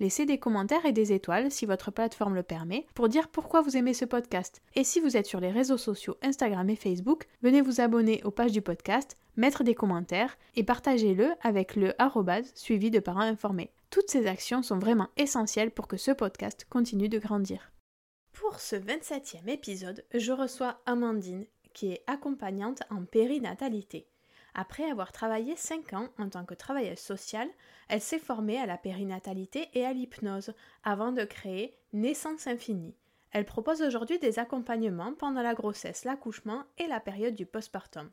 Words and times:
Laissez 0.00 0.26
des 0.26 0.38
commentaires 0.38 0.86
et 0.86 0.92
des 0.92 1.12
étoiles 1.12 1.50
si 1.50 1.66
votre 1.66 1.90
plateforme 1.90 2.34
le 2.34 2.42
permet 2.42 2.86
pour 2.94 3.08
dire 3.08 3.28
pourquoi 3.28 3.62
vous 3.62 3.76
aimez 3.76 3.94
ce 3.94 4.04
podcast. 4.04 4.62
Et 4.74 4.84
si 4.84 5.00
vous 5.00 5.16
êtes 5.16 5.26
sur 5.26 5.40
les 5.40 5.50
réseaux 5.50 5.76
sociaux 5.76 6.16
Instagram 6.22 6.70
et 6.70 6.76
Facebook, 6.76 7.26
venez 7.42 7.60
vous 7.60 7.80
abonner 7.80 8.22
aux 8.24 8.30
pages 8.30 8.52
du 8.52 8.62
podcast, 8.62 9.16
mettre 9.36 9.64
des 9.64 9.74
commentaires 9.74 10.38
et 10.54 10.62
partagez-le 10.62 11.30
avec 11.42 11.74
le 11.74 11.94
suivi 12.54 12.90
de 12.90 13.00
parents 13.00 13.20
informés. 13.20 13.72
Toutes 13.90 14.10
ces 14.10 14.26
actions 14.26 14.62
sont 14.62 14.78
vraiment 14.78 15.08
essentielles 15.16 15.70
pour 15.70 15.88
que 15.88 15.96
ce 15.96 16.10
podcast 16.10 16.66
continue 16.68 17.08
de 17.08 17.18
grandir. 17.18 17.72
Pour 18.32 18.60
ce 18.60 18.76
27e 18.76 19.48
épisode, 19.48 20.04
je 20.14 20.32
reçois 20.32 20.80
Amandine, 20.86 21.46
qui 21.72 21.92
est 21.92 22.04
accompagnante 22.06 22.82
en 22.90 23.04
périnatalité. 23.04 24.07
Après 24.60 24.90
avoir 24.90 25.12
travaillé 25.12 25.54
5 25.54 25.92
ans 25.92 26.08
en 26.18 26.28
tant 26.28 26.44
que 26.44 26.52
travailleuse 26.52 26.98
sociale, 26.98 27.48
elle 27.88 28.00
s'est 28.00 28.18
formée 28.18 28.58
à 28.58 28.66
la 28.66 28.76
périnatalité 28.76 29.68
et 29.72 29.84
à 29.84 29.92
l'hypnose 29.92 30.52
avant 30.82 31.12
de 31.12 31.22
créer 31.22 31.76
Naissance 31.92 32.48
Infinie. 32.48 32.96
Elle 33.30 33.44
propose 33.44 33.82
aujourd'hui 33.82 34.18
des 34.18 34.40
accompagnements 34.40 35.14
pendant 35.14 35.42
la 35.42 35.54
grossesse, 35.54 36.04
l'accouchement 36.04 36.64
et 36.76 36.88
la 36.88 36.98
période 36.98 37.36
du 37.36 37.46
postpartum. 37.46 38.10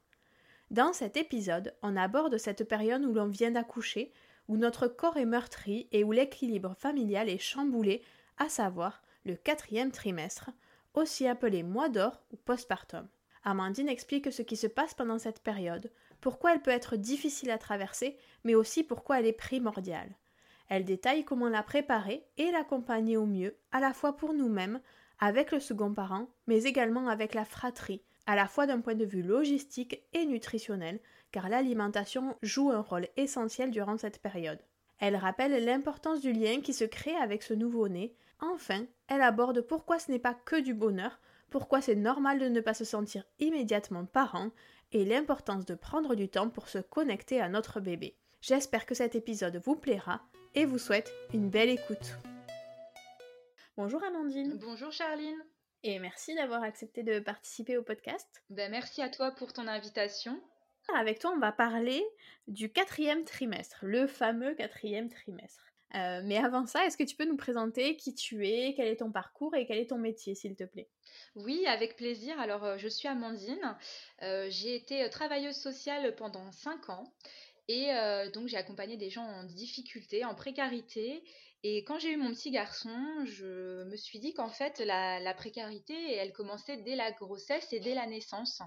Dans 0.70 0.94
cet 0.94 1.18
épisode, 1.18 1.74
on 1.82 1.98
aborde 1.98 2.38
cette 2.38 2.68
période 2.68 3.04
où 3.04 3.14
l'on 3.16 3.26
vient 3.26 3.50
d'accoucher, 3.50 4.14
où 4.48 4.56
notre 4.56 4.88
corps 4.88 5.18
est 5.18 5.26
meurtri 5.26 5.88
et 5.92 6.04
où 6.04 6.12
l'équilibre 6.12 6.76
familial 6.78 7.28
est 7.28 7.40
chamboulé, 7.40 8.04
à 8.38 8.50
savoir 8.50 9.02
le 9.26 9.36
quatrième 9.36 9.92
trimestre, 9.92 10.52
aussi 10.94 11.28
appelé 11.28 11.64
mois 11.64 11.90
d'or 11.90 12.22
ou 12.32 12.36
postpartum. 12.36 13.08
Amandine 13.46 13.90
explique 13.90 14.34
ce 14.34 14.42
qui 14.42 14.58
se 14.58 14.68
passe 14.68 14.96
pendant 14.96 15.20
cette 15.20 15.40
période, 15.40 15.92
pourquoi 16.20 16.54
elle 16.54 16.62
peut 16.62 16.72
être 16.72 16.96
difficile 16.96 17.52
à 17.52 17.60
traverser, 17.60 18.18
mais 18.44 18.56
aussi 18.56 18.84
pourquoi 18.84 19.20
elle 19.20 19.28
est 19.28 19.34
primordiale. 19.34 20.10
Elle 20.68 20.84
détaille 20.84 21.24
comment 21.24 21.48
la 21.48 21.62
préparer 21.62 22.26
et 22.38 22.50
l'accompagner 22.52 23.18
au 23.18 23.28
mieux, 23.28 23.56
à 23.72 23.80
la 23.80 23.94
fois 23.94 24.18
pour 24.18 24.34
nous-mêmes, 24.34 24.82
avec 25.20 25.52
le 25.52 25.60
second 25.60 25.94
parent, 25.94 26.28
mais 26.48 26.64
également 26.64 27.08
avec 27.08 27.36
la 27.36 27.46
fratrie, 27.46 28.02
à 28.26 28.36
la 28.36 28.48
fois 28.48 28.66
d'un 28.66 28.82
point 28.82 28.96
de 28.96 29.06
vue 29.06 29.22
logistique 29.22 30.02
et 30.14 30.26
nutritionnel, 30.26 31.00
car 31.32 31.48
l'alimentation 31.48 32.36
joue 32.42 32.72
un 32.72 32.82
rôle 32.82 33.08
essentiel 33.16 33.70
durant 33.70 33.98
cette 33.98 34.22
période. 34.22 34.60
Elle 35.00 35.16
rappelle 35.16 35.64
l'importance 35.64 36.22
du 36.22 36.32
lien 36.32 36.62
qui 36.62 36.74
se 36.74 36.86
crée 36.86 37.16
avec 37.16 37.44
ce 37.44 37.54
nouveau-né. 37.54 38.16
Enfin, 38.40 38.86
elle 39.08 39.22
aborde 39.22 39.62
pourquoi 39.62 40.00
ce 40.00 40.12
n'est 40.12 40.20
pas 40.20 40.34
que 40.34 40.60
du 40.60 40.74
bonheur, 40.74 41.20
pourquoi 41.50 41.82
c'est 41.82 41.96
normal 41.96 42.40
de 42.40 42.50
ne 42.50 42.62
pas 42.62 42.74
se 42.74 42.86
sentir 42.86 43.24
immédiatement 43.40 44.06
parent 44.06 44.52
et 44.92 45.06
l'importance 45.06 45.66
de 45.66 45.76
prendre 45.76 46.16
du 46.16 46.30
temps 46.30 46.50
pour 46.50 46.70
se 46.70 46.80
connecter 46.80 47.42
à 47.42 47.50
notre 47.50 47.80
bébé. 47.80 48.18
J'espère 48.42 48.86
que 48.86 48.96
cet 48.96 49.16
épisode 49.16 49.62
vous 49.64 49.76
plaira 49.76 50.22
et 50.54 50.66
vous 50.66 50.78
souhaite 50.78 51.12
une 51.34 51.50
belle 51.50 51.70
écoute. 51.70 52.18
Bonjour 53.78 54.04
Amandine. 54.04 54.58
Bonjour 54.58 54.92
Charline. 54.92 55.44
Et 55.84 56.00
merci 56.00 56.34
d'avoir 56.34 56.64
accepté 56.64 57.04
de 57.04 57.20
participer 57.20 57.78
au 57.78 57.84
podcast. 57.84 58.28
Ben, 58.50 58.72
merci 58.72 59.02
à 59.02 59.10
toi 59.10 59.32
pour 59.32 59.54
ton 59.54 59.68
invitation. 59.68 60.42
Avec 60.96 61.20
toi, 61.20 61.32
on 61.36 61.40
va 61.40 61.52
parler 61.52 62.04
du 62.48 62.72
quatrième 62.72 63.24
trimestre, 63.24 63.80
le 63.82 64.08
fameux 64.08 64.54
quatrième 64.56 65.10
trimestre. 65.10 65.66
Euh, 65.96 66.22
mais 66.24 66.38
avant 66.38 66.66
ça, 66.66 66.86
est-ce 66.86 66.98
que 66.98 67.04
tu 67.04 67.16
peux 67.16 67.26
nous 67.26 67.38
présenter 67.38 67.96
qui 67.96 68.14
tu 68.14 68.48
es, 68.48 68.74
quel 68.76 68.88
est 68.88 68.98
ton 68.98 69.12
parcours 69.12 69.56
et 69.56 69.66
quel 69.66 69.78
est 69.78 69.90
ton 69.90 69.98
métier, 69.98 70.36
s'il 70.36 70.56
te 70.56 70.66
plaît? 70.66 70.90
Oui, 71.36 71.66
avec 71.68 71.96
plaisir. 71.96 72.38
Alors, 72.40 72.66
euh, 72.66 72.78
je 72.78 72.88
suis 72.88 73.08
Amandine. 73.08 73.78
Euh, 74.22 74.48
j'ai 74.50 74.76
été 74.76 75.10
travailleuse 75.10 75.56
sociale 75.56 76.16
pendant 76.16 76.52
5 76.52 76.90
ans. 76.90 77.14
Et 77.68 77.88
donc, 78.36 78.48
j'ai 78.48 78.58
accompagné 78.58 78.96
des 78.96 79.10
gens 79.10 79.24
en 79.24 79.44
difficulté, 79.44 80.24
en 80.24 80.36
précarité. 80.36 81.24
Et 81.64 81.84
quand 81.84 81.98
j'ai 81.98 82.12
eu 82.12 82.18
mon 82.18 82.30
petit 82.30 82.52
garçon, 82.52 82.96
je 83.24 83.84
me 83.86 83.96
suis 83.96 84.20
dit 84.20 84.36
qu'en 84.36 84.52
fait, 84.52 84.78
la, 84.82 85.20
la, 85.20 85.34
précarité, 85.34 86.14
elle 86.14 86.32
commençait 86.32 86.78
dès 86.78 86.96
la 86.96 87.12
grossesse 87.12 87.74
et 87.74 87.80
dès 87.80 87.96
la 87.96 88.06
naissance. 88.06 88.62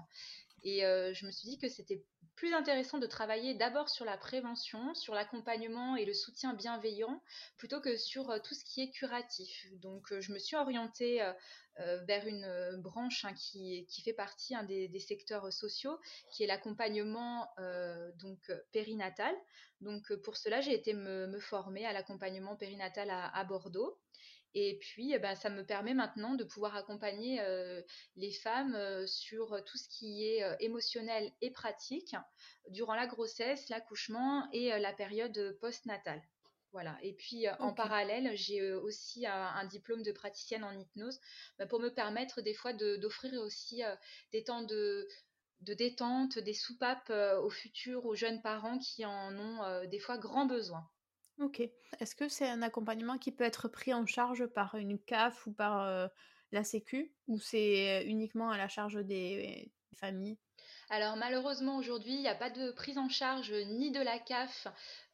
Et 0.63 0.81
je 0.81 1.25
me 1.25 1.31
suis 1.31 1.47
dit 1.47 1.57
que 1.57 1.69
c'était 1.69 2.03
plus 2.39 2.53
intéressant 2.53 2.99
de 2.99 3.05
travailler 3.05 3.53
d'abord 3.53 3.89
sur 3.89 4.05
la 4.05 4.15
prévention, 4.15 4.95
sur 4.95 5.13
l'accompagnement 5.13 5.97
et 5.97 6.05
le 6.05 6.13
soutien 6.13 6.53
bienveillant, 6.53 7.21
plutôt 7.57 7.81
que 7.81 7.97
sur 7.97 8.29
euh, 8.29 8.39
tout 8.41 8.53
ce 8.53 8.63
qui 8.63 8.81
est 8.81 8.91
curatif. 8.91 9.67
Donc, 9.81 10.13
euh, 10.13 10.21
je 10.21 10.31
me 10.31 10.39
suis 10.39 10.55
orientée 10.55 11.21
euh, 11.21 11.97
vers 12.05 12.25
une 12.25 12.77
branche 12.77 13.25
hein, 13.25 13.33
qui, 13.33 13.85
fait 14.05 14.13
partie 14.13 14.55
hein, 14.55 14.63
des, 14.63 14.99
secteurs 14.99 15.51
sociaux, 15.51 15.99
qui 16.31 16.43
est 16.43 16.47
l'accompagnement 16.47 17.47
donc 18.15 18.51
périnatal. 18.73 19.33
Donc, 19.79 20.13
pour 20.23 20.35
cela, 20.35 20.59
j'ai 20.59 20.73
été 20.73 20.93
me, 20.93 21.39
former 21.39 21.85
à 21.85 21.93
l'accompagnement 21.93 22.57
périnatal 22.57 23.09
à, 23.09 23.43
Bordeaux. 23.45 23.97
Et 24.55 24.77
puis, 24.79 25.13
eh 25.13 25.19
ben, 25.19 25.35
ça 25.35 25.49
me 25.49 25.63
permet 25.63 25.93
maintenant 25.93 26.35
de 26.35 26.43
pouvoir 26.43 26.75
accompagner 26.75 27.39
les 28.15 28.31
femmes 28.31 29.05
sur 29.05 29.63
tout 29.65 29.77
ce 29.77 29.87
qui 29.89 30.25
est 30.25 30.43
émotionnel 30.59 31.31
et 31.41 31.51
pratique 31.51 32.15
durant 32.69 32.95
la 32.95 33.07
grossesse, 33.07 33.69
l'accouchement 33.69 34.49
et 34.51 34.69
la 34.79 34.93
période 34.93 35.57
postnatale. 35.61 36.21
Voilà. 36.71 36.97
Et 37.01 37.13
puis 37.13 37.47
en 37.59 37.73
parallèle, 37.73 38.35
j'ai 38.35 38.73
aussi 38.73 39.25
un, 39.25 39.65
diplôme 39.65 40.03
de 40.03 40.11
praticienne 40.11 40.63
en 40.63 40.71
hypnose 40.71 41.19
bah, 41.57 41.65
pour 41.65 41.79
me 41.79 41.89
permettre 41.89 42.41
des 42.41 42.53
fois 42.53 42.73
d'offrir 42.73 43.33
aussi 43.41 43.81
des 44.31 44.43
temps 44.43 44.63
de, 44.63 45.07
de 45.61 45.73
détente, 45.73 46.37
des 46.39 46.53
soupapes 46.53 47.11
aux 47.41 47.49
futurs, 47.49 48.05
aux 48.05 48.15
jeunes 48.15 48.41
parents 48.41 48.79
qui 48.79 49.05
en 49.05 49.37
ont 49.37 49.85
des 49.85 49.99
fois 49.99 50.17
grand 50.17 50.45
besoin. 50.45 50.87
Ok. 51.39 51.61
Est-ce 51.99 52.15
que 52.15 52.27
c'est 52.27 52.47
un 52.49 52.61
accompagnement 52.61 53.17
qui 53.17 53.31
peut 53.31 53.43
être 53.45 53.67
pris 53.67 53.93
en 53.93 54.05
charge 54.05 54.45
par 54.47 54.75
une 54.75 54.99
CAF 54.99 55.47
ou 55.47 55.53
par 55.53 56.09
la 56.51 56.63
Sécu 56.63 57.11
ou 57.27 57.39
c'est 57.39 58.03
uniquement 58.05 58.49
à 58.51 58.57
la 58.57 58.67
charge 58.67 58.95
des 59.05 59.71
familles? 59.93 60.37
Alors 60.91 61.17
malheureusement 61.17 61.77
aujourd'hui, 61.77 62.13
il 62.13 62.21
n'y 62.21 62.27
a 62.27 62.35
pas 62.35 62.49
de 62.49 62.71
prise 62.71 62.97
en 62.97 63.09
charge 63.09 63.53
ni 63.53 63.91
de 63.91 63.99
la 63.99 64.17
CAF 64.17 64.67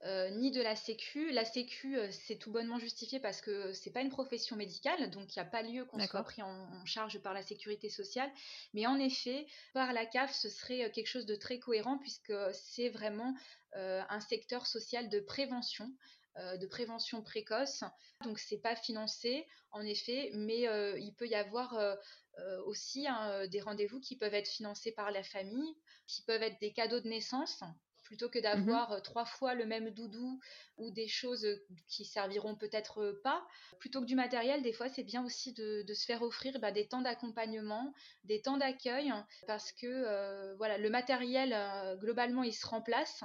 euh, 0.05 0.29
ni 0.29 0.49
de 0.49 0.61
la 0.61 0.75
Sécu. 0.75 1.31
La 1.31 1.43
Sécu, 1.43 1.97
euh, 1.97 2.09
c'est 2.11 2.37
tout 2.37 2.49
bonnement 2.49 2.79
justifié 2.79 3.19
parce 3.19 3.41
que 3.41 3.73
c'est 3.73 3.91
pas 3.91 3.99
une 3.99 4.09
profession 4.09 4.55
médicale, 4.55 5.09
donc 5.09 5.35
il 5.35 5.39
n'y 5.39 5.45
a 5.45 5.49
pas 5.49 5.63
lieu 5.63 5.83
qu'on 5.83 5.99
soit 5.99 6.23
pris 6.23 6.41
en, 6.41 6.85
charge 6.85 7.19
par 7.19 7.33
la 7.33 7.41
sécurité 7.41 7.89
sociale. 7.89 8.31
Mais 8.73 8.87
en 8.87 8.97
effet, 8.99 9.47
par 9.73 9.91
la 9.91 10.05
CAF, 10.05 10.33
ce 10.33 10.47
serait 10.47 10.85
euh, 10.85 10.89
quelque 10.89 11.07
chose 11.07 11.25
de 11.25 11.35
très 11.35 11.59
cohérent 11.59 11.97
puisque 11.97 12.33
c'est 12.53 12.89
vraiment 12.89 13.35
un 13.77 14.21
secteur 14.21 14.67
social 14.67 15.09
de 15.09 15.19
prévention. 15.19 15.91
De 16.35 16.65
prévention 16.67 17.21
précoce. 17.21 17.83
Donc 18.23 18.39
c'est 18.39 18.57
pas 18.57 18.75
financé 18.75 19.47
en 19.71 19.81
effet, 19.81 20.31
mais 20.33 20.67
il 20.99 21.13
peut 21.15 21.27
y 21.27 21.35
avoir 21.35 21.97
euh, 22.39 22.61
aussi 22.65 23.07
hein, 23.07 23.29
euh, 23.29 23.47
des 23.47 23.61
rendez-vous 23.61 24.01
qui 24.01 24.17
peuvent 24.17 24.33
être 24.33 24.49
financés 24.49 24.91
par 24.91 25.09
la 25.11 25.23
famille, 25.23 25.73
qui 26.05 26.21
peuvent 26.23 26.43
être 26.43 26.59
des 26.59 26.73
cadeaux 26.73 26.99
de 26.99 27.07
naissance 27.07 27.63
plutôt 28.03 28.29
que 28.29 28.37
d'avoir 28.37 28.91
mhm. 28.91 28.97
euh, 28.97 28.99
trois 28.99 29.25
fois 29.25 29.55
le 29.55 29.65
même 29.65 29.89
doudou 29.89 30.39
ou 30.77 30.91
des 30.91 31.07
choses 31.07 31.47
qui 31.87 32.03
serviront 32.03 32.55
peut-être 32.55 33.19
pas. 33.23 33.41
Plutôt 33.79 34.01
que 34.01 34.05
du 34.05 34.15
matériel, 34.15 34.61
des 34.63 34.73
fois, 34.73 34.89
c'est 34.89 35.03
bien 35.03 35.23
aussi 35.23 35.53
de, 35.53 35.85
se 35.93 36.05
faire 36.05 36.21
offrir 36.23 36.59
bah, 36.59 36.71
des 36.71 36.87
temps 36.87 37.01
d'accompagnement, 37.01 37.93
des 38.25 38.41
temps 38.41 38.57
d'accueil, 38.57 39.11
parce 39.47 39.71
que 39.71 40.53
voilà, 40.57 40.77
le 40.77 40.89
matériel, 40.89 41.57
globalement, 41.99 42.43
il 42.43 42.53
se 42.53 42.67
remplace. 42.67 43.23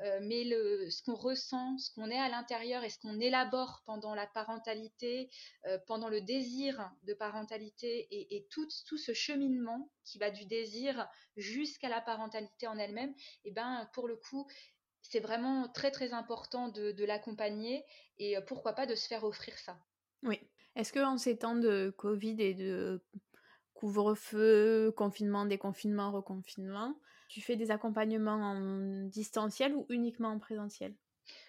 Euh, 0.00 0.18
mais 0.22 0.44
ce 0.90 1.02
qu'on 1.02 1.14
ressent, 1.14 1.78
ce 1.78 1.90
qu'on 1.94 2.10
est 2.10 2.18
à 2.18 2.28
l'intérieur 2.28 2.82
et 2.82 2.90
ce 2.90 2.98
qu'on 2.98 3.20
élabore 3.20 3.82
pendant 3.86 4.14
la 4.14 4.26
parentalité, 4.26 5.30
euh, 5.66 5.78
pendant 5.86 6.08
le 6.08 6.20
désir 6.20 6.90
de 7.04 7.14
parentalité 7.14 8.08
et, 8.10 8.46
tout, 8.50 8.66
tout, 8.86 8.98
ce 8.98 9.12
cheminement 9.12 9.90
qui 10.04 10.18
va 10.18 10.30
du 10.30 10.44
désir 10.46 11.08
jusqu'à 11.36 11.88
la 11.88 12.00
parentalité 12.00 12.66
en 12.66 12.78
elle-même, 12.78 13.10
et 13.44 13.50
eh 13.50 13.50
ben 13.52 13.88
pour 13.92 14.08
le 14.08 14.16
coup, 14.16 14.46
c'est 15.02 15.20
vraiment 15.20 15.68
très 15.68 15.90
très 15.90 16.12
important 16.14 16.68
de, 16.68 16.92
de 16.92 17.04
l'accompagner 17.04 17.84
et 18.18 18.36
euh, 18.36 18.40
pourquoi 18.40 18.72
pas 18.72 18.86
de 18.86 18.94
se 18.94 19.06
faire 19.06 19.24
offrir 19.24 19.56
ça. 19.58 19.78
Oui. 20.22 20.40
Est-ce 20.74 20.92
que 20.92 21.00
en 21.00 21.18
ces 21.18 21.36
temps 21.36 21.56
de 21.56 21.94
Covid 21.98 22.36
et 22.40 22.54
de 22.54 23.04
couvre-feu, 23.74 24.92
confinement, 24.96 25.44
déconfinement, 25.44 26.12
reconfinement, 26.12 26.98
tu 27.32 27.40
fais 27.40 27.56
des 27.56 27.70
accompagnements 27.70 28.32
en 28.32 29.06
distanciel 29.06 29.74
ou 29.74 29.86
uniquement 29.88 30.28
en 30.28 30.38
présentiel? 30.38 30.94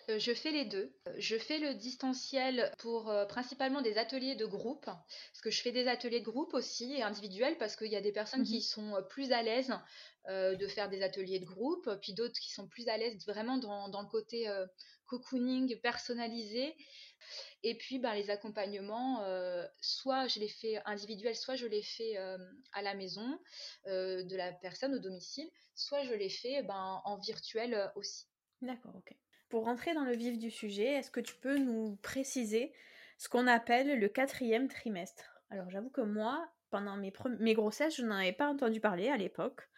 Euh, 0.09 0.17
je 0.17 0.33
fais 0.33 0.51
les 0.51 0.63
deux. 0.63 0.93
Je 1.17 1.37
fais 1.37 1.59
le 1.59 1.73
distanciel 1.73 2.71
pour 2.77 3.09
euh, 3.09 3.25
principalement 3.25 3.81
des 3.81 3.97
ateliers 3.97 4.35
de 4.35 4.45
groupe, 4.45 4.85
parce 4.85 5.41
que 5.41 5.51
je 5.51 5.61
fais 5.61 5.73
des 5.73 5.87
ateliers 5.87 6.21
de 6.21 6.25
groupe 6.25 6.53
aussi 6.53 6.93
et 6.93 7.03
individuels, 7.03 7.57
parce 7.57 7.75
qu'il 7.75 7.91
y 7.91 7.97
a 7.97 8.01
des 8.01 8.13
personnes 8.13 8.43
qui 8.43 8.55
mhm. 8.55 8.61
sont 8.61 8.95
euh, 8.95 9.01
plus 9.01 9.31
à 9.31 9.41
l'aise 9.41 9.73
de 10.29 10.67
faire 10.67 10.87
des 10.87 11.01
ateliers 11.01 11.39
de 11.39 11.45
groupe, 11.45 11.89
puis 12.01 12.13
d'autres 12.13 12.39
qui 12.39 12.53
sont 12.53 12.65
plus 12.65 12.87
à 12.87 12.95
l'aise 12.95 13.25
vraiment 13.27 13.57
dans, 13.57 13.89
dans 13.89 14.01
le 14.01 14.07
côté 14.07 14.49
cocooning 15.05 15.77
personnalisé. 15.81 16.73
Et 17.63 17.77
puis, 17.77 17.97
ben, 17.97 18.13
les 18.13 18.29
accompagnements, 18.29 19.23
euh, 19.23 19.65
soit 19.79 20.27
je 20.27 20.39
les 20.39 20.49
fais 20.49 20.81
individuels, 20.85 21.35
soit 21.35 21.55
je 21.55 21.65
les 21.65 21.81
fais 21.81 22.17
euh, 22.17 22.37
à 22.73 22.81
la 22.81 22.93
maison 22.93 23.39
euh, 23.87 24.23
de 24.23 24.35
la 24.35 24.51
personne 24.51 24.93
au 24.93 24.99
domicile, 24.99 25.49
soit 25.73 26.03
je 26.03 26.13
les 26.13 26.29
fais 26.29 26.61
ben, 26.63 27.01
en 27.05 27.17
virtuel 27.17 27.91
aussi. 27.95 28.27
D'accord, 28.61 28.95
ok. 28.95 29.15
Pour 29.47 29.63
rentrer 29.63 29.93
dans 29.93 30.03
le 30.03 30.15
vif 30.15 30.37
du 30.37 30.51
sujet, 30.51 30.93
est-ce 30.93 31.11
que 31.11 31.21
tu 31.21 31.35
peux 31.35 31.57
nous 31.57 31.95
préciser 31.97 32.73
ce 33.17 33.29
qu'on 33.29 33.47
appelle 33.47 33.97
le 33.97 34.09
quatrième 34.09 34.67
trimestre? 34.67 35.23
Alors, 35.49 35.69
j'avoue 35.69 35.91
que 35.91 36.01
moi, 36.01 36.45
pendant 36.69 36.97
mes, 36.97 37.53
grossesses, 37.53 37.95
je 37.95 38.03
n'en 38.03 38.15
avais 38.15 38.33
pas 38.33 38.49
entendu 38.49 38.81
parler 38.81 39.07
à 39.09 39.17
l'époque. 39.17 39.69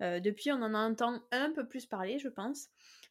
depuis, 0.00 0.52
on 0.52 0.62
en 0.62 0.74
entend 0.74 1.20
un 1.32 1.50
peu 1.50 1.66
plus 1.66 1.84
parler, 1.84 2.18
je 2.18 2.28
pense. 2.28 2.68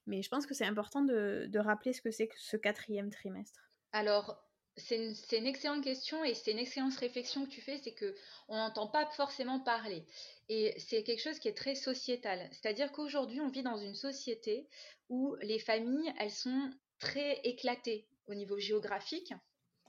Mais 0.08 0.22
je 0.22 0.30
pense 0.30 0.48
que 0.48 0.54
c'est 0.54 0.66
important 0.66 1.02
de 1.02 1.60
rappeler 1.60 1.92
ce 1.92 2.02
que 2.02 2.12
c'est 2.12 2.28
que 2.28 2.40
ce 2.40 2.56
quatrième 2.56 3.10
trimestre. 3.10 3.73
Alors, 3.94 4.44
c'est 4.76 4.98
une, 5.38 5.46
excellente 5.46 5.84
question 5.84 6.24
et 6.24 6.34
c'est 6.34 6.52
une 6.52 6.58
excellente 6.58 6.96
réflexion 6.96 7.46
que 7.46 7.52
tu 7.52 7.62
fais, 7.62 7.78
c'est 7.78 7.94
que 7.94 8.16
on 8.48 8.58
n'entend 8.58 8.88
pas 8.88 9.06
forcément 9.06 9.60
parler. 9.60 10.04
Et 10.50 10.74
c'est 10.80 11.04
quelque 11.04 11.22
chose 11.22 11.38
qui 11.40 11.48
est 11.48 11.58
très 11.58 11.76
sociétal. 11.76 12.50
C'est-à-dire 12.52 12.92
qu'aujourd'hui, 12.92 13.40
on 13.40 13.50
vit 13.50 13.62
dans 13.62 13.78
une 13.78 13.94
société 13.94 14.68
où 15.10 15.36
les 15.42 15.60
familles, 15.60 16.12
elles 16.20 16.32
sont 16.32 16.72
très 17.00 17.40
éclatées 17.44 18.08
au 18.26 18.34
niveau 18.34 18.58
géographique 18.58 19.34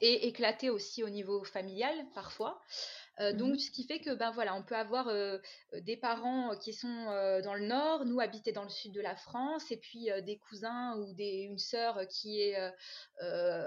et 0.03 0.27
éclatées 0.27 0.71
aussi 0.71 1.03
au 1.03 1.09
niveau 1.09 1.43
familial 1.45 1.97
parfois. 2.15 2.61
Euh, 3.21 3.33
mmh 3.33 3.37
donc, 3.37 3.61
ce 3.61 3.71
qui 3.71 3.85
fait 3.85 4.01
que, 4.01 4.15
ben 4.15 4.31
voilà, 4.31 4.55
on 4.55 4.63
peut 4.63 4.77
avoir 4.77 5.09
euh, 5.09 5.39
des 5.83 5.97
parents 5.97 6.57
qui 6.57 6.73
sont 6.73 7.07
euh, 7.09 7.43
dans 7.43 7.55
le 7.55 7.67
nord, 7.67 8.05
nous 8.05 8.21
habiter 8.21 8.53
dans 8.53 8.65
le 8.65 8.69
sud 8.69 8.93
de 8.93 9.01
la 9.01 9.17
France, 9.17 9.71
et 9.71 9.77
puis 9.77 10.09
des 10.25 10.39
cousins 10.39 10.97
ou 10.99 11.15
des, 11.15 11.43
une 11.43 11.59
sœur 11.59 12.07
qui 12.09 12.41
est 12.41 12.57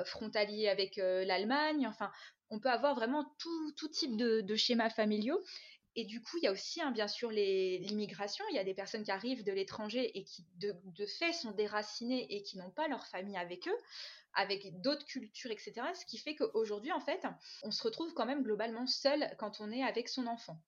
frontalier 0.06 0.68
avec 0.68 0.98
l'Allemagne. 0.98 1.88
Enfin, 1.88 2.12
on 2.50 2.60
peut 2.60 2.70
avoir 2.70 2.96
vraiment 2.96 3.26
tout, 3.40 3.72
tout 3.78 3.90
type 3.90 4.16
de, 4.18 4.42
de, 4.42 4.56
schémas 4.56 4.90
familiaux. 4.90 5.42
Et 6.00 6.06
du 6.06 6.22
coup, 6.22 6.38
il 6.38 6.44
y 6.44 6.48
a 6.48 6.52
aussi, 6.52 6.80
hein, 6.80 6.92
bien 6.92 7.08
sûr, 7.08 7.32
l'immigration. 7.32 8.46
Il 8.52 8.56
y 8.56 8.60
a 8.60 8.64
des 8.64 8.76
personnes 8.76 9.04
qui 9.04 9.10
arrivent 9.10 9.44
de 9.44 9.52
l'étranger 9.52 10.16
et 10.16 10.24
qui, 10.24 10.46
de, 10.60 11.06
fait, 11.08 11.34
sont 11.34 11.52
déracinées 11.52 12.32
et 12.36 12.44
qui 12.44 12.60
n'ont 12.60 12.70
pas 12.70 12.88
leur 12.88 13.08
famille 13.08 13.36
avec 13.36 13.68
eux 13.68 13.78
avec 14.36 14.80
d'autres 14.82 15.06
cultures, 15.06 15.50
etc. 15.50 15.74
Ce 16.00 16.06
qui 16.06 16.20
fait 16.20 16.36
qu'aujourd'hui, 16.36 16.92
en 16.92 17.00
fait, 17.00 17.26
on 17.64 17.72
se 17.72 17.82
retrouve 17.82 18.14
quand 18.14 18.28
même 18.28 18.44
globalement 18.44 18.86
seul 18.86 19.36
quand 19.40 19.60
on 19.60 19.72
est 19.72 19.82
avec 19.82 20.08
son 20.08 20.28
enfant. 20.28 20.62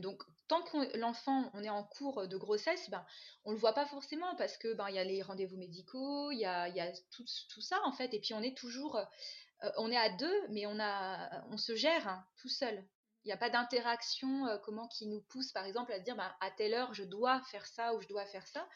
Donc, 0.00 0.22
tant 0.48 0.60
que 0.60 0.98
l'enfant, 0.98 1.50
on 1.54 1.64
est 1.64 1.70
en 1.70 1.82
cours 1.82 2.28
de 2.28 2.36
grossesse, 2.36 2.90
ben, 2.90 3.02
on 3.46 3.52
le 3.52 3.56
voit 3.56 3.72
pas 3.72 3.86
forcément 3.86 4.36
parce 4.36 4.58
que 4.58 4.74
ben, 4.74 4.90
y 4.90 4.98
a 4.98 5.04
les 5.04 5.22
rendez-vous 5.22 5.56
médicaux, 5.56 6.30
il 6.30 6.40
y 6.40 6.44
a, 6.44 6.92
tout, 7.10 7.60
ça 7.62 7.80
en 7.84 7.92
fait, 7.92 8.12
et 8.12 8.20
puis 8.20 8.34
on 8.34 8.42
est 8.42 8.56
toujours, 8.56 8.96
euh, 8.96 9.70
on 9.78 9.90
est 9.90 9.96
à 9.96 10.10
deux, 10.10 10.48
mais 10.50 10.66
on 10.66 10.78
a, 10.78 11.42
on 11.48 11.56
se 11.56 11.74
gère 11.74 12.06
hein, 12.06 12.22
tout 12.36 12.50
seul. 12.50 12.84
Il 13.24 13.28
n'y 13.28 13.32
a 13.32 13.36
pas 13.36 13.50
d'interaction, 13.50 14.46
euh, 14.46 14.58
comment 14.58 14.88
qui 14.88 15.06
nous 15.06 15.20
pousse, 15.20 15.52
par 15.52 15.66
exemple, 15.66 15.92
à 15.92 15.98
dire, 15.98 16.16
ben, 16.16 16.34
à 16.40 16.50
telle 16.50 16.74
heure, 16.74 16.94
je 16.94 17.04
dois 17.04 17.42
faire 17.50 17.66
ça 17.66 17.94
ou 17.94 18.00
je 18.00 18.08
dois 18.08 18.24
faire 18.26 18.46
ça. 18.46 18.66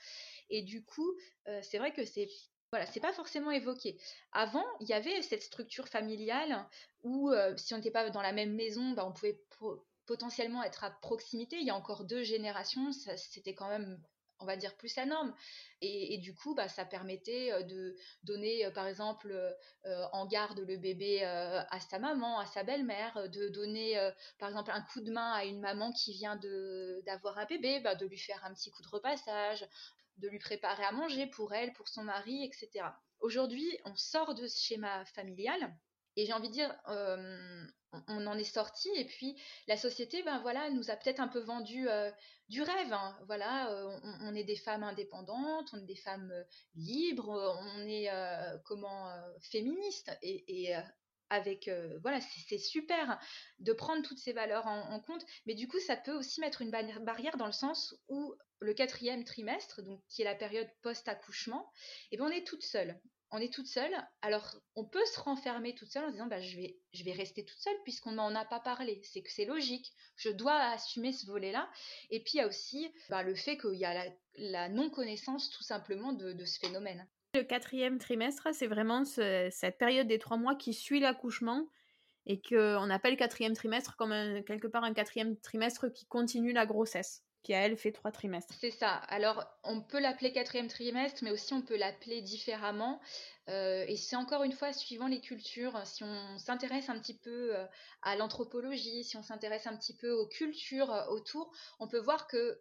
Et 0.51 0.63
du 0.63 0.85
coup, 0.85 1.11
euh, 1.49 1.61
c'est 1.63 1.79
vrai 1.79 1.93
que 1.93 2.05
c'est 2.05 2.29
voilà, 2.71 2.87
c'est 2.87 3.01
pas 3.01 3.13
forcément 3.13 3.53
évoqué. 3.53 4.01
Avant, 4.33 4.65
il 4.81 4.89
y 4.89 4.95
avait 4.95 5.23
cette 5.23 5.45
structure 5.45 5.87
familiale 5.87 6.69
où 7.05 7.31
euh, 7.31 7.57
si 7.57 7.73
on 7.73 7.77
n'était 7.77 7.93
pas 7.93 8.11
dans 8.11 8.21
la 8.21 8.33
même 8.33 8.53
maison, 8.53 8.91
bah, 8.95 9.07
on 9.07 9.13
pouvait 9.13 9.41
potentiellement 10.07 10.61
être 10.65 10.83
à 10.83 10.91
proximité. 10.91 11.57
Il 11.61 11.67
y 11.67 11.71
a 11.71 11.77
encore 11.77 12.05
deux 12.05 12.25
générations, 12.25 12.91
c'était 12.91 13.55
quand 13.55 13.69
même 13.69 14.03
on 14.45 14.47
va 14.47 14.57
dire 14.57 14.77
plus 14.77 14.95
la 14.97 15.07
norme 15.07 15.35
et, 15.81 16.19
du 16.19 16.35
coup 16.35 16.55
bah, 16.55 16.69
ça 16.69 16.85
permettait 16.85 17.53
euh, 17.53 17.63
de 17.63 17.97
donner 18.23 18.65
euh, 18.65 18.71
par 18.71 18.87
exemple 18.87 19.35
en 20.13 20.27
garde 20.27 20.61
le 20.61 20.77
bébé 20.77 21.25
à 21.25 21.81
sa 21.81 21.99
maman 21.99 22.39
à 22.39 22.47
sa 22.47 22.63
belle-mère 22.63 23.29
de 23.29 23.49
donner 23.49 23.99
par 24.39 24.49
exemple 24.49 24.71
un 24.71 24.81
coup 24.81 25.01
de 25.01 25.11
main 25.11 25.33
à 25.33 25.45
une 25.45 25.61
maman 25.61 25.93
qui 25.93 26.13
vient 26.13 26.37
d'avoir 27.07 27.39
un 27.39 27.47
bébé 27.47 27.81
bah, 27.81 27.95
de 27.95 28.07
lui 28.07 28.19
faire 28.19 28.43
un 28.45 28.55
petit 28.55 28.71
coup 28.71 28.83
de 28.83 28.89
repassage 28.89 29.67
de 30.19 30.29
lui 30.29 30.39
préparer 30.39 30.85
à 30.85 30.93
manger 30.93 31.27
pour 31.27 31.53
elle, 31.55 31.73
pour 31.73 31.89
son 31.89 32.05
mari, 32.05 32.45
etc. 32.45 32.87
Aujourd'hui, 33.21 33.79
on 33.85 33.97
sort 33.97 34.35
de 34.35 34.47
ce 34.47 34.63
schéma 34.63 35.05
familial. 35.07 35.75
Et 36.17 36.27
j'ai 36.27 36.33
envie 36.33 36.49
de 36.49 36.53
dire, 36.53 36.75
euh, 36.89 37.67
on 38.09 38.27
en 38.27 38.39
est 38.39 38.45
sorti 38.45 38.89
et 38.97 39.05
puis 39.05 39.37
la 39.67 39.77
société, 39.77 40.23
ben 40.23 40.39
voilà, 40.41 40.71
nous 40.71 40.91
a 40.91 40.97
peut-être 40.97 41.21
un 41.21 41.29
peu 41.29 41.41
vendu 41.41 41.89
euh, 41.89 42.11
du 42.49 42.63
rêve. 42.63 42.93
Hein. 42.93 43.19
Voilà, 43.27 43.71
euh, 43.71 43.99
on, 44.23 44.35
est 44.35 44.45
des 44.45 44.57
femmes 44.57 44.83
indépendantes, 44.83 45.71
on 45.73 45.79
est 45.79 45.87
des 45.87 45.97
femmes 45.97 46.33
libres, 46.75 47.59
on 47.77 47.87
est 47.87 48.09
comment 48.65 49.09
féministes 49.41 50.11
et, 50.23 50.75
avec 51.31 51.71
voilà, 52.03 52.21
c'est 52.49 52.59
super 52.59 53.19
de 53.59 53.73
prendre 53.73 54.03
toutes 54.07 54.19
ces 54.19 54.33
valeurs 54.33 54.67
en, 54.67 55.01
compte, 55.01 55.25
mais 55.47 55.55
du 55.55 55.67
coup, 55.67 55.81
ça 55.81 55.97
peut 55.97 56.13
aussi 56.13 56.41
mettre 56.41 56.63
une 56.63 56.71
barrière 56.71 57.37
dans 57.37 57.47
le 57.47 57.53
sens 57.53 57.97
où 58.09 58.35
le 58.61 58.75
quatrième 58.75 59.25
trimestre, 59.25 59.83
donc 59.83 60.01
qui 60.09 60.23
est 60.23 60.25
la 60.25 60.35
période 60.35 60.69
post-accouchement, 60.83 61.71
et 62.11 62.15
eh 62.15 62.17
ben 62.17 62.27
on 62.27 62.31
est 62.31 62.47
toute 62.47 62.63
seule. 62.63 63.01
On 63.31 63.39
est 63.39 63.53
toute 63.53 63.67
seule. 63.67 63.95
Alors, 64.23 64.55
on 64.77 64.85
peut 64.85 65.05
se 65.07 65.21
renfermer 65.21 65.75
toute 65.75 65.91
seule 65.91 66.05
en 66.05 66.11
disant 66.11 66.27
bah, 66.27 66.41
je, 66.41 66.57
vais, 66.57 66.77
je 66.93 67.05
vais 67.05 67.13
rester 67.13 67.45
toute 67.45 67.59
seule 67.59 67.77
puisqu'on 67.83 68.13
n'en 68.13 68.35
a 68.35 68.45
pas 68.45 68.61
parlé. 68.61 69.01
C'est 69.03 69.23
que 69.23 69.31
c'est 69.31 69.45
logique. 69.45 69.93
Je 70.17 70.31
dois 70.31 70.57
assumer 70.57 71.13
ce 71.13 71.27
volet-là. 71.27 71.69
Et 72.11 72.21
puis, 72.21 72.33
il 72.35 72.39
y 72.39 72.41
a 72.41 72.47
aussi 72.47 72.93
bah, 73.11 73.23
le 73.23 73.35
fait 73.35 73.57
qu'il 73.57 73.75
y 73.75 73.85
a 73.85 74.07
la, 74.37 74.69
non-connaissance 74.69 75.51
tout 75.51 75.63
simplement 75.63 76.13
de, 76.13 76.45
ce 76.45 76.59
phénomène. 76.59 77.07
Le 77.35 77.43
quatrième 77.43 77.99
trimestre, 77.99 78.49
c'est 78.53 78.69
vraiment 78.69 79.05
cette 79.05 79.79
période 79.79 80.07
des 80.07 80.19
trois 80.19 80.37
mois 80.37 80.55
qui 80.55 80.73
suit 80.73 81.01
l'accouchement 81.01 81.67
et 82.27 82.41
qu'on 82.41 82.91
appelle 82.91 83.17
quatrième 83.17 83.55
trimestre 83.55 83.97
comme 83.97 84.43
quelque 84.47 84.69
part 84.69 84.85
un 84.85 84.95
quatrième 84.95 85.37
trimestre 85.41 85.93
qui 85.93 86.07
continue 86.07 86.53
la 86.53 86.65
grossesse 86.65 87.23
qui 87.45 87.55
à 87.55 87.61
elle 87.61 87.77
fait 87.77 87.93
trois 87.93 88.11
trimestres. 88.11 88.55
C'est 88.61 88.71
ça. 88.71 88.95
Alors 89.09 89.45
on 89.63 89.81
peut 89.81 90.01
l'appeler 90.01 90.33
quatrième 90.33 90.67
trimestre, 90.67 91.23
mais 91.23 91.31
aussi 91.31 91.53
on 91.53 91.63
peut 91.63 91.77
l'appeler 91.77 92.23
différemment. 92.23 93.01
Euh, 93.51 93.85
et 93.87 93.97
c'est 93.97 94.17
encore 94.17 94.43
une 94.43 94.53
fois 94.53 94.73
suivant 94.73 95.07
les 95.07 95.21
cultures. 95.21 95.79
Si 95.87 96.03
on 96.03 96.39
s'intéresse 96.39 96.89
un 96.89 96.99
petit 96.99 97.17
peu 97.17 97.55
euh, 97.55 97.67
à 98.03 98.17
l'anthropologie, 98.17 99.05
si 99.05 99.17
on 99.17 99.23
s'intéresse 99.23 99.67
un 99.67 99.77
petit 99.77 99.95
peu 99.95 100.11
aux 100.11 100.27
cultures 100.27 100.91
euh, 100.91 101.07
autour, 101.09 101.53
on 101.79 101.87
peut 101.87 102.01
voir 102.01 102.27
que 102.27 102.59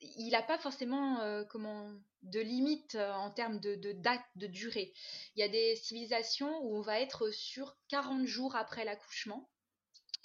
il 0.00 0.30
n'a 0.30 0.42
pas 0.42 0.58
forcément 0.58 1.44
comment 1.48 1.90
de 2.22 2.38
limite 2.38 2.96
en 2.96 3.30
termes 3.30 3.58
de, 3.60 3.76
de, 3.76 3.92
date, 3.92 4.20
de 4.36 4.46
durée. 4.46 4.92
Il 5.34 5.40
y 5.40 5.42
a 5.42 5.48
des 5.48 5.74
civilisations 5.74 6.60
où 6.62 6.76
on 6.76 6.82
va 6.82 7.00
être 7.00 7.30
sur 7.30 7.74
40 7.88 8.26
jours 8.26 8.56
après 8.56 8.84
l'accouchement. 8.84 9.48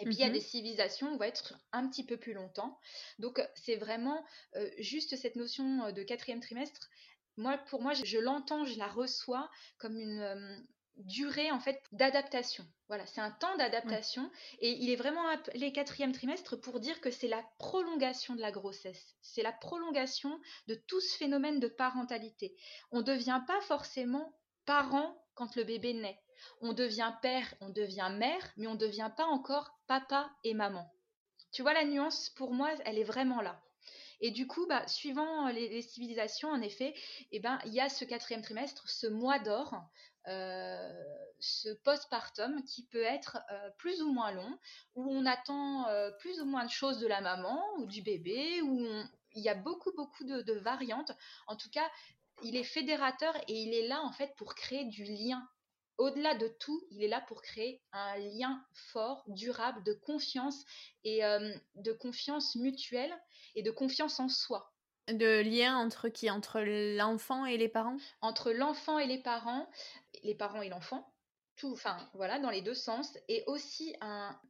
Et 0.01 0.05
puis 0.05 0.15
il 0.15 0.20
y 0.20 0.24
a 0.24 0.29
mmh 0.29 0.34
des 0.34 0.41
civilisations 0.41 1.08
où 1.08 1.13
on 1.13 1.17
va 1.17 1.27
être 1.27 1.60
un 1.72 1.88
petit 1.88 2.05
peu 2.05 2.17
plus 2.17 2.34
longtemps. 2.34 2.79
Donc 3.20 3.41
c'est 3.55 3.75
vraiment 3.75 4.25
juste 4.79 5.15
cette 5.15 5.36
notion 5.36 5.91
de 5.91 6.03
quatrième 6.03 6.39
trimestre. 6.39 6.89
Moi, 7.38 7.58
pour 7.70 7.81
moi, 7.81 7.93
je, 7.93 8.17
l'entends, 8.17 8.65
je 8.65 8.77
la 8.77 8.88
reçois 8.88 9.50
comme 9.77 9.98
une 9.98 10.65
durée 10.98 11.51
en 11.51 11.60
fait 11.60 11.81
d'adaptation. 11.91 12.65
Voilà, 12.88 13.05
c'est 13.05 13.22
un 13.22 13.31
temps 13.31 13.55
d'adaptation 13.55 14.29
et 14.60 14.72
il 14.72 14.89
est 14.89 14.96
vraiment 14.96 15.27
appelé 15.29 15.72
quatrième 15.72 16.12
trimestre 16.12 16.60
pour 16.60 16.79
dire 16.79 17.00
que 17.00 17.10
c'est 17.10 17.27
la 17.27 17.43
prolongation 17.58 18.36
de 18.36 18.41
la 18.41 18.51
grossesse. 18.51 19.15
C'est 19.22 19.43
la 19.43 19.53
prolongation 19.53 20.39
de 20.67 20.75
tout 20.75 21.00
ce 21.00 21.17
phénomène 21.17 21.60
de 21.60 21.67
parentalité. 21.67 22.55
On 22.91 22.98
ne 22.98 23.03
devient 23.03 23.41
pas 23.48 23.62
forcément 23.62 24.38
parent 24.65 25.17
quand 25.36 25.55
le 25.55 25.63
bébé 25.63 25.93
naît. 25.93 26.20
On 26.62 26.74
devient 26.74 27.13
père, 27.21 27.53
on 27.62 27.69
devient 27.69 28.12
mère, 28.17 28.51
mais 28.57 28.67
on 28.67 28.74
ne 28.74 28.79
devient 28.79 29.12
pas 29.15 29.25
encore 29.25 29.77
papa 29.88 30.29
et 30.43 30.53
maman. 30.53 30.89
Tu 31.51 31.62
vois 31.62 31.74
la 31.74 31.86
nuance, 31.86 32.29
pour 32.29 32.53
moi, 32.53 32.71
elle 32.86 32.98
est 32.98 33.03
vraiment 33.03 33.41
là. 33.41 33.62
Et 34.21 34.29
du 34.29 34.48
coup, 34.48 34.67
bah, 34.67 34.88
suivant 34.88 35.48
les, 35.50 35.81
civilisations, 35.81 36.50
en 36.50 36.62
effet, 36.62 36.93
eh 37.31 37.39
ben, 37.39 37.60
il 37.65 37.74
y 37.74 37.81
a 37.81 37.89
ce 37.89 38.05
quatrième 38.05 38.43
trimestre, 38.43 38.88
ce 38.88 39.07
mois 39.07 39.39
d'or, 39.39 39.75
euh, 40.27 41.03
ce 41.39 41.69
postpartum 41.83 42.63
qui 42.63 42.86
peut 42.86 43.01
être 43.01 43.39
euh, 43.51 43.69
plus 43.79 44.01
ou 44.03 44.13
moins 44.13 44.31
long, 44.31 44.60
où 44.95 45.12
on 45.12 45.25
attend 45.25 45.88
euh, 45.88 46.12
plus 46.19 46.39
ou 46.39 46.45
moins 46.45 46.65
de 46.65 46.69
choses 46.69 47.00
de 47.00 47.07
la 47.07 47.21
maman 47.21 47.60
ou 47.79 47.88
du 47.88 48.03
bébé, 48.03 48.62
où 48.62 48.86
il 49.33 49.41
y 49.41 49.50
a 49.50 49.55
beaucoup, 49.55 49.91
beaucoup 49.95 50.24
de 50.24 50.53
variantes. 50.53 51.12
En 51.48 51.55
tout 51.55 51.69
cas, 51.71 51.89
il 52.43 52.55
est 52.55 52.63
fédérateur 52.63 53.36
et 53.48 53.53
il 53.53 53.74
est 53.74 53.88
là 53.88 54.01
en 54.01 54.12
fait 54.12 54.33
pour 54.38 54.55
créer 54.55 54.86
du 54.86 55.03
lien 55.03 55.48
au-delà 56.01 56.34
de 56.34 56.48
tout, 56.48 56.84
il 56.89 57.03
est 57.03 57.08
là 57.08 57.22
pour 57.22 57.43
créer 57.43 57.79
un 57.91 58.17
lien 58.17 58.65
fort, 58.74 59.24
durable, 59.27 59.84
de 59.84 59.93
confiance 59.93 60.65
et 61.03 61.24
euh, 61.24 61.53
de 61.75 61.91
confiance 61.91 62.55
mutuelle 62.55 63.13
et 63.53 63.62
de 63.62 63.70
confiance 63.70 64.20
en 64.20 64.27
soi. 64.27 64.74
De 65.08 65.41
lien 65.41 65.77
entre 65.77 66.10
qui? 66.10 66.31
Entre 66.31 66.60
l'enfant 66.98 67.46
et 67.46 67.58
les 67.58 67.70
parents? 67.70 67.98
Entre 68.22 68.51
l'enfant 68.51 68.98
et 68.98 69.05
les 69.05 69.22
parents, 69.22 69.70
les 70.24 70.34
parents 70.34 70.63
et 70.63 70.70
l'enfant. 70.70 71.13
Tout, 71.55 71.72
enfin 71.74 72.10
voilà, 72.15 72.39
dans 72.39 72.50
les 72.50 72.63
deux 72.63 72.74
sens, 72.74 73.15
et 73.27 73.43
aussi 73.46 73.93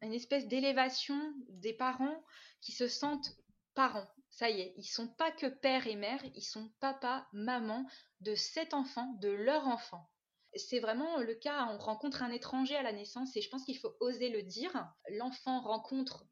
une 0.01 0.13
espèce 0.13 0.47
d'élévation 0.47 1.33
des 1.49 1.73
parents 1.73 2.23
qui 2.61 2.71
se 2.71 2.87
sentent 2.87 3.35
parents. 3.73 4.07
Ça 4.29 4.49
y 4.49 4.61
est, 4.61 4.73
ils 4.77 4.85
sont 4.85 5.09
pas 5.09 5.31
que 5.31 5.47
père 5.47 5.87
et 5.87 5.97
mère, 5.97 6.23
ils 6.35 6.43
sont 6.43 6.71
papa, 6.79 7.27
maman 7.33 7.85
de 8.21 8.35
cet 8.35 8.73
enfant, 8.73 9.17
de 9.19 9.29
leur 9.29 9.67
enfant 9.67 10.07
c'est 10.55 10.79
vraiment 10.79 11.17
le 11.17 11.35
cas, 11.35 11.67
on 11.71 11.77
rencontre 11.77 12.23
un 12.23 12.31
étranger 12.31 12.75
à 12.75 12.83
la 12.83 12.93
naissance 12.93 13.35
et 13.35 13.41
je 13.41 13.49
pense 13.49 13.63
qu'il 13.65 13.77
faut 13.77 13.95
oser 13.99 14.29
le 14.29 14.43
dire. 14.43 14.93
L'enfant 15.09 15.61
rencontre 15.61 16.25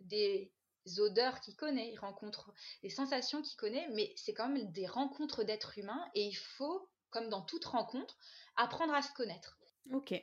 des 0.00 0.52
odeurs 0.98 1.40
qu'il 1.40 1.56
connaît, 1.56 1.90
il 1.92 1.98
rencontre 1.98 2.52
des 2.82 2.90
sensations 2.90 3.42
qu'il 3.42 3.56
connaît, 3.56 3.88
mais 3.90 4.12
c'est 4.16 4.34
quand 4.34 4.48
même 4.48 4.70
des 4.72 4.86
rencontres 4.86 5.44
d'êtres 5.44 5.78
humains 5.78 6.10
et 6.14 6.26
il 6.26 6.34
faut, 6.34 6.90
comme 7.10 7.28
dans 7.28 7.42
toute 7.42 7.64
rencontre, 7.64 8.18
apprendre 8.56 8.94
à 8.94 9.02
se 9.02 9.12
connaître. 9.12 9.58
Ok. 9.92 10.14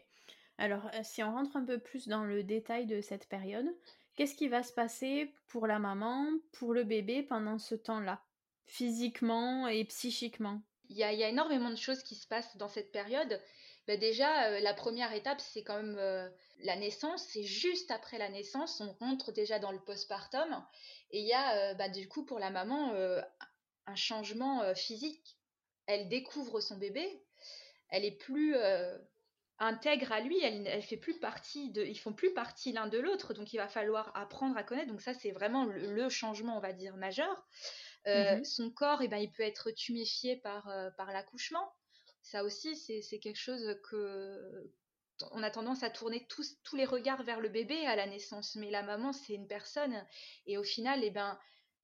Alors, 0.57 0.87
euh, 0.93 0.99
si 1.03 1.23
on 1.23 1.31
rentre 1.31 1.55
un 1.55 1.65
peu 1.65 1.79
plus 1.79 2.07
dans 2.07 2.23
le 2.25 2.43
détail 2.43 2.85
de 2.85 3.01
cette 3.01 3.27
période, 3.29 3.67
qu'est-ce 4.15 4.35
qui 4.35 4.49
va 4.49 4.63
se 4.63 4.73
passer 4.73 5.33
pour 5.47 5.67
la 5.67 5.79
maman, 5.79 6.27
pour 6.51 6.73
le 6.73 6.83
bébé 6.83 7.23
pendant 7.23 7.57
ce 7.57 7.75
temps-là, 7.75 8.25
physiquement 8.65 9.67
et 9.67 9.85
psychiquement? 9.85 10.61
Il 10.89 10.97
y, 10.97 11.03
a, 11.03 11.29
énormément 11.29 11.69
de 11.69 11.75
choses 11.75 12.03
qui 12.03 12.15
se 12.15 12.27
passent 12.27 12.57
dans 12.57 12.67
cette 12.67 12.91
période. 12.91 13.39
Bah, 13.87 13.97
déjà, 13.97 14.49
euh, 14.49 14.59
la 14.59 14.73
première 14.73 15.13
étape, 15.13 15.39
c'est 15.39 15.63
quand 15.63 15.77
même 15.77 15.97
euh, 15.99 16.29
la 16.63 16.75
naissance. 16.75 17.23
C'est 17.31 17.43
juste 17.43 17.91
après 17.91 18.17
la 18.17 18.29
naissance, 18.29 18.81
on 18.81 18.91
rentre 18.93 19.31
déjà 19.31 19.59
dans 19.59 19.71
le 19.71 19.79
postpartum. 19.79 20.63
Et 21.11 21.21
il 21.21 21.27
y 21.27 21.33
a, 21.33 21.71
euh, 21.71 21.73
bah, 21.75 21.89
du 21.89 22.07
coup, 22.07 22.25
pour 22.25 22.39
la 22.39 22.49
maman, 22.49 22.93
un 23.85 23.95
changement 23.95 24.73
physique. 24.75 25.37
Elle 25.85 26.09
découvre 26.09 26.59
son 26.59 26.77
bébé. 26.77 27.23
Elle 27.89 28.05
est 28.05 28.17
plus 28.17 28.55
intègre 29.57 30.11
à 30.11 30.21
lui. 30.21 30.39
Elle, 30.43 30.67
elle 30.67 30.83
fait 30.83 30.97
plus 30.97 31.19
partie 31.19 31.71
de. 31.71 31.83
Ils 31.83 31.97
font 31.97 32.13
plus 32.13 32.33
partie 32.33 32.71
l'un 32.71 32.87
de 32.87 32.99
l'autre. 32.99 33.33
Donc, 33.33 33.53
il 33.53 33.57
va 33.57 33.67
falloir 33.67 34.11
apprendre 34.15 34.57
à 34.57 34.63
connaître. 34.63 34.89
Donc, 34.89 35.01
ça, 35.01 35.13
c'est 35.13 35.31
vraiment 35.31 35.65
le, 35.65 36.09
changement, 36.09 36.57
on 36.57 36.61
va 36.61 36.73
dire, 36.73 36.95
majeur. 36.95 37.43
Euh, 38.07 38.37
mmh 38.37 38.45
son 38.45 38.71
corps, 38.71 39.01
et 39.01 39.05
eh 39.05 39.07
ben, 39.09 39.17
il 39.17 39.31
peut 39.31 39.43
être 39.43 39.71
tuméfié 39.71 40.37
par, 40.37 40.69
euh, 40.69 40.89
par 40.91 41.11
l'accouchement. 41.11 41.73
Ça 42.21 42.43
aussi, 42.43 42.75
c'est 42.75 43.19
quelque 43.19 43.37
chose 43.39 43.77
que 43.89 44.71
on 45.31 45.43
a 45.43 45.51
tendance 45.51 45.83
à 45.83 45.89
tourner 45.89 46.25
tous, 46.27 46.57
tous 46.63 46.77
les 46.77 46.85
regards 46.85 47.23
vers 47.23 47.41
le 47.41 47.49
bébé 47.49 47.85
à 47.85 47.97
la 47.97 48.07
naissance, 48.07 48.55
mais 48.55 48.71
la 48.71 48.83
maman, 48.83 49.11
c'est 49.11 49.33
une 49.33 49.47
personne, 49.47 50.05
et 50.45 50.57
au 50.57 50.63
final, 50.63 51.03
eh 51.03 51.11
ben, 51.11 51.37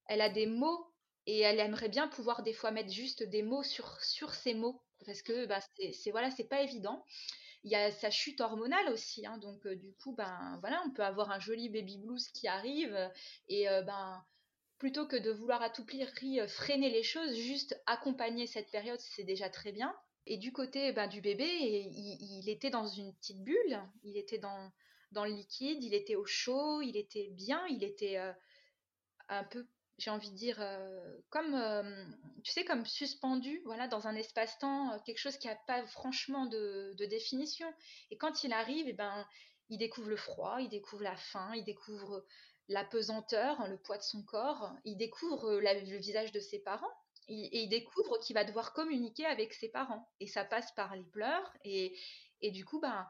elle 0.07 0.21
a 0.21 0.29
des 0.29 0.45
mots, 0.45 0.93
et 1.25 1.41
elle 1.41 1.59
aimerait 1.59 1.89
bien 1.89 2.07
pouvoir 2.07 2.43
des 2.43 2.53
fois 2.53 2.71
mettre 2.71 2.91
juste 2.91 3.23
des 3.23 3.43
mots 3.43 3.63
sur, 3.63 4.01
sur 4.01 4.33
ces 4.33 4.53
mots, 4.53 4.81
parce 5.05 5.21
que 5.21 5.45
ben, 5.47 5.59
c'est 5.91 6.11
voilà, 6.11 6.31
c'est 6.31 6.47
pas 6.47 6.61
évident. 6.61 7.03
Il 7.63 7.71
y 7.71 7.75
a 7.75 7.91
sa 7.91 8.11
chute 8.11 8.39
hormonale 8.41 8.89
aussi, 8.93 9.25
hein, 9.25 9.37
donc 9.39 9.65
euh, 9.65 9.75
du 9.75 9.93
coup, 9.95 10.13
ben 10.15 10.57
voilà, 10.61 10.81
on 10.85 10.91
peut 10.91 11.03
avoir 11.03 11.31
un 11.31 11.39
joli 11.39 11.67
baby 11.69 11.97
blues 11.97 12.29
qui 12.29 12.47
arrive, 12.47 12.95
et 13.49 13.65
ben 13.85 14.23
plutôt 14.77 15.07
que 15.07 15.15
de 15.15 15.31
vouloir 15.31 15.61
à 15.61 15.69
tout 15.69 15.85
prix 15.85 16.03
euh, 16.39 16.47
freiner 16.47 16.89
les 16.89 17.03
choses, 17.03 17.35
juste 17.35 17.81
accompagner 17.85 18.47
cette 18.47 18.71
période, 18.71 18.99
c'est 18.99 19.23
déjà 19.23 19.49
très 19.49 19.71
bien. 19.71 19.95
Et 20.27 20.37
du 20.37 20.51
côté 20.51 20.91
ben, 20.91 21.07
du 21.07 21.21
bébé, 21.21 21.45
il, 21.47 22.49
était 22.49 22.71
dans 22.71 22.87
une 22.87 23.13
petite 23.15 23.43
bulle, 23.43 23.79
il 24.03 24.17
était 24.17 24.39
dans, 24.39 24.71
dans 25.11 25.23
le 25.23 25.31
liquide, 25.31 25.83
il 25.83 25.93
était 25.93 26.15
au 26.15 26.25
chaud, 26.25 26.81
il 26.81 26.97
était 26.97 27.29
bien, 27.31 27.63
il 27.67 27.83
était 27.83 28.17
euh, 28.17 28.33
un 29.29 29.43
peu, 29.43 29.67
j'ai 29.99 30.09
envie 30.09 30.31
de 30.31 30.35
dire, 30.35 30.57
euh, 30.59 31.15
comme, 31.29 31.55
tu 32.43 32.51
sais, 32.51 32.65
comme 32.65 32.87
suspendu, 32.87 33.61
voilà, 33.65 33.87
dans 33.87 34.07
un 34.07 34.15
espace-temps, 34.15 34.99
quelque 35.05 35.19
chose 35.19 35.37
qui 35.37 35.47
n'a 35.47 35.55
pas 35.67 35.85
franchement 35.85 36.47
de, 36.47 36.95
définition. 37.07 37.71
Et 38.09 38.17
quand 38.17 38.43
il 38.43 38.51
arrive, 38.51 38.87
eh 38.87 38.93
ben, 38.93 39.27
il 39.69 39.77
découvre 39.77 40.09
le 40.09 40.17
froid, 40.17 40.57
il 40.59 40.69
découvre 40.69 41.03
la 41.03 41.15
faim, 41.15 41.53
il 41.55 41.63
découvre 41.65 42.25
la 42.67 42.83
pesanteur, 42.83 43.61
hein, 43.61 43.67
le 43.67 43.77
poids 43.77 43.97
de 43.97 44.03
son 44.03 44.23
corps. 44.23 44.73
Il 44.83 44.97
découvre 44.97 45.51
euh, 45.51 45.61
le 45.61 45.97
visage 45.97 46.31
de 46.31 46.39
ses 46.39 46.59
parents 46.59 46.91
et 47.27 47.63
il 47.63 47.69
découvre 47.69 48.19
qu'il 48.19 48.35
va 48.35 48.43
devoir 48.43 48.73
communiquer 48.73 49.25
avec 49.25 49.53
ses 49.53 49.69
parents. 49.69 50.07
Et 50.19 50.27
ça 50.27 50.45
passe 50.45 50.71
par 50.73 50.95
les 50.95 51.03
pleurs. 51.03 51.53
Et, 51.63 51.97
du 52.43 52.65
coup, 52.65 52.79
ben, 52.79 53.07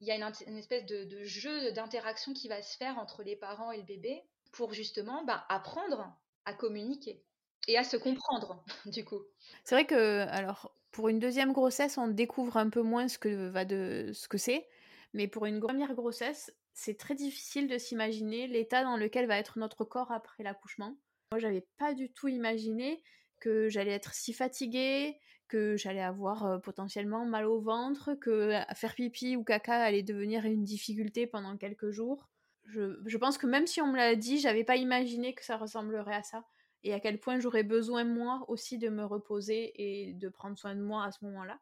il 0.00 0.06
y 0.06 0.10
a 0.10 0.16
une, 0.16 0.58
espèce 0.58 0.84
de, 0.84 1.24
jeu 1.24 1.72
d'interaction 1.72 2.34
qui 2.34 2.48
va 2.48 2.60
se 2.60 2.76
faire 2.76 2.98
entre 2.98 3.22
les 3.22 3.36
parents 3.36 3.72
et 3.72 3.78
le 3.78 3.82
bébé 3.82 4.22
pour 4.52 4.74
justement 4.74 5.24
ben, 5.24 5.42
apprendre 5.48 6.14
à 6.44 6.52
communiquer 6.52 7.22
et 7.66 7.78
à 7.78 7.84
se 7.84 7.96
comprendre, 7.96 8.62
du 8.86 9.04
coup. 9.04 9.22
C'est 9.64 9.74
vrai 9.74 9.86
que, 9.86 10.20
alors, 10.28 10.72
pour 10.90 11.08
une 11.08 11.18
deuxième 11.18 11.52
grossesse, 11.52 11.98
on 11.98 12.08
découvre 12.08 12.58
un 12.58 12.68
peu 12.68 12.82
moins 12.82 13.08
ce 13.08 13.18
que, 13.18 13.48
va 13.48 13.64
de, 13.64 14.10
ce 14.12 14.28
que 14.28 14.38
c'est. 14.38 14.68
Mais 15.14 15.28
pour 15.28 15.46
une 15.46 15.60
première 15.60 15.94
grossesse, 15.94 16.52
c'est 16.76 16.98
très 16.98 17.14
difficile 17.14 17.68
de 17.68 17.78
s'imaginer 17.78 18.46
l'état 18.46 18.84
dans 18.84 18.98
lequel 18.98 19.26
va 19.26 19.38
être 19.38 19.58
notre 19.58 19.82
corps 19.84 20.12
après 20.12 20.42
l'accouchement. 20.42 20.98
Moi, 21.32 21.38
j'avais 21.40 21.66
pas 21.78 21.94
du 21.94 22.12
tout 22.12 22.28
imaginé 22.28 23.02
que 23.40 23.70
j'allais 23.70 23.92
être 23.92 24.12
si 24.12 24.34
fatiguée, 24.34 25.18
que 25.48 25.78
j'allais 25.78 26.02
avoir 26.02 26.44
euh, 26.44 26.58
potentiellement 26.58 27.24
mal 27.24 27.46
au 27.46 27.60
ventre, 27.60 28.12
que 28.14 28.30
euh, 28.30 28.74
faire 28.74 28.94
pipi 28.94 29.36
ou 29.36 29.42
caca 29.42 29.82
allait 29.82 30.02
devenir 30.02 30.44
une 30.44 30.64
difficulté 30.64 31.26
pendant 31.26 31.56
quelques 31.56 31.90
jours. 31.90 32.28
Je, 32.64 33.00
je 33.06 33.16
pense 33.16 33.38
que 33.38 33.46
même 33.46 33.66
si 33.66 33.80
on 33.80 33.86
me 33.86 33.96
l'a 33.96 34.14
dit, 34.14 34.38
j'avais 34.38 34.64
pas 34.64 34.76
imaginé 34.76 35.34
que 35.34 35.44
ça 35.44 35.56
ressemblerait 35.56 36.16
à 36.16 36.22
ça 36.22 36.44
et 36.82 36.92
à 36.92 37.00
quel 37.00 37.18
point 37.18 37.40
j'aurais 37.40 37.62
besoin 37.62 38.04
moi 38.04 38.44
aussi 38.48 38.76
de 38.76 38.90
me 38.90 39.04
reposer 39.04 39.72
et 39.76 40.12
de 40.12 40.28
prendre 40.28 40.58
soin 40.58 40.74
de 40.74 40.82
moi 40.82 41.04
à 41.04 41.10
ce 41.10 41.24
moment-là. 41.24 41.58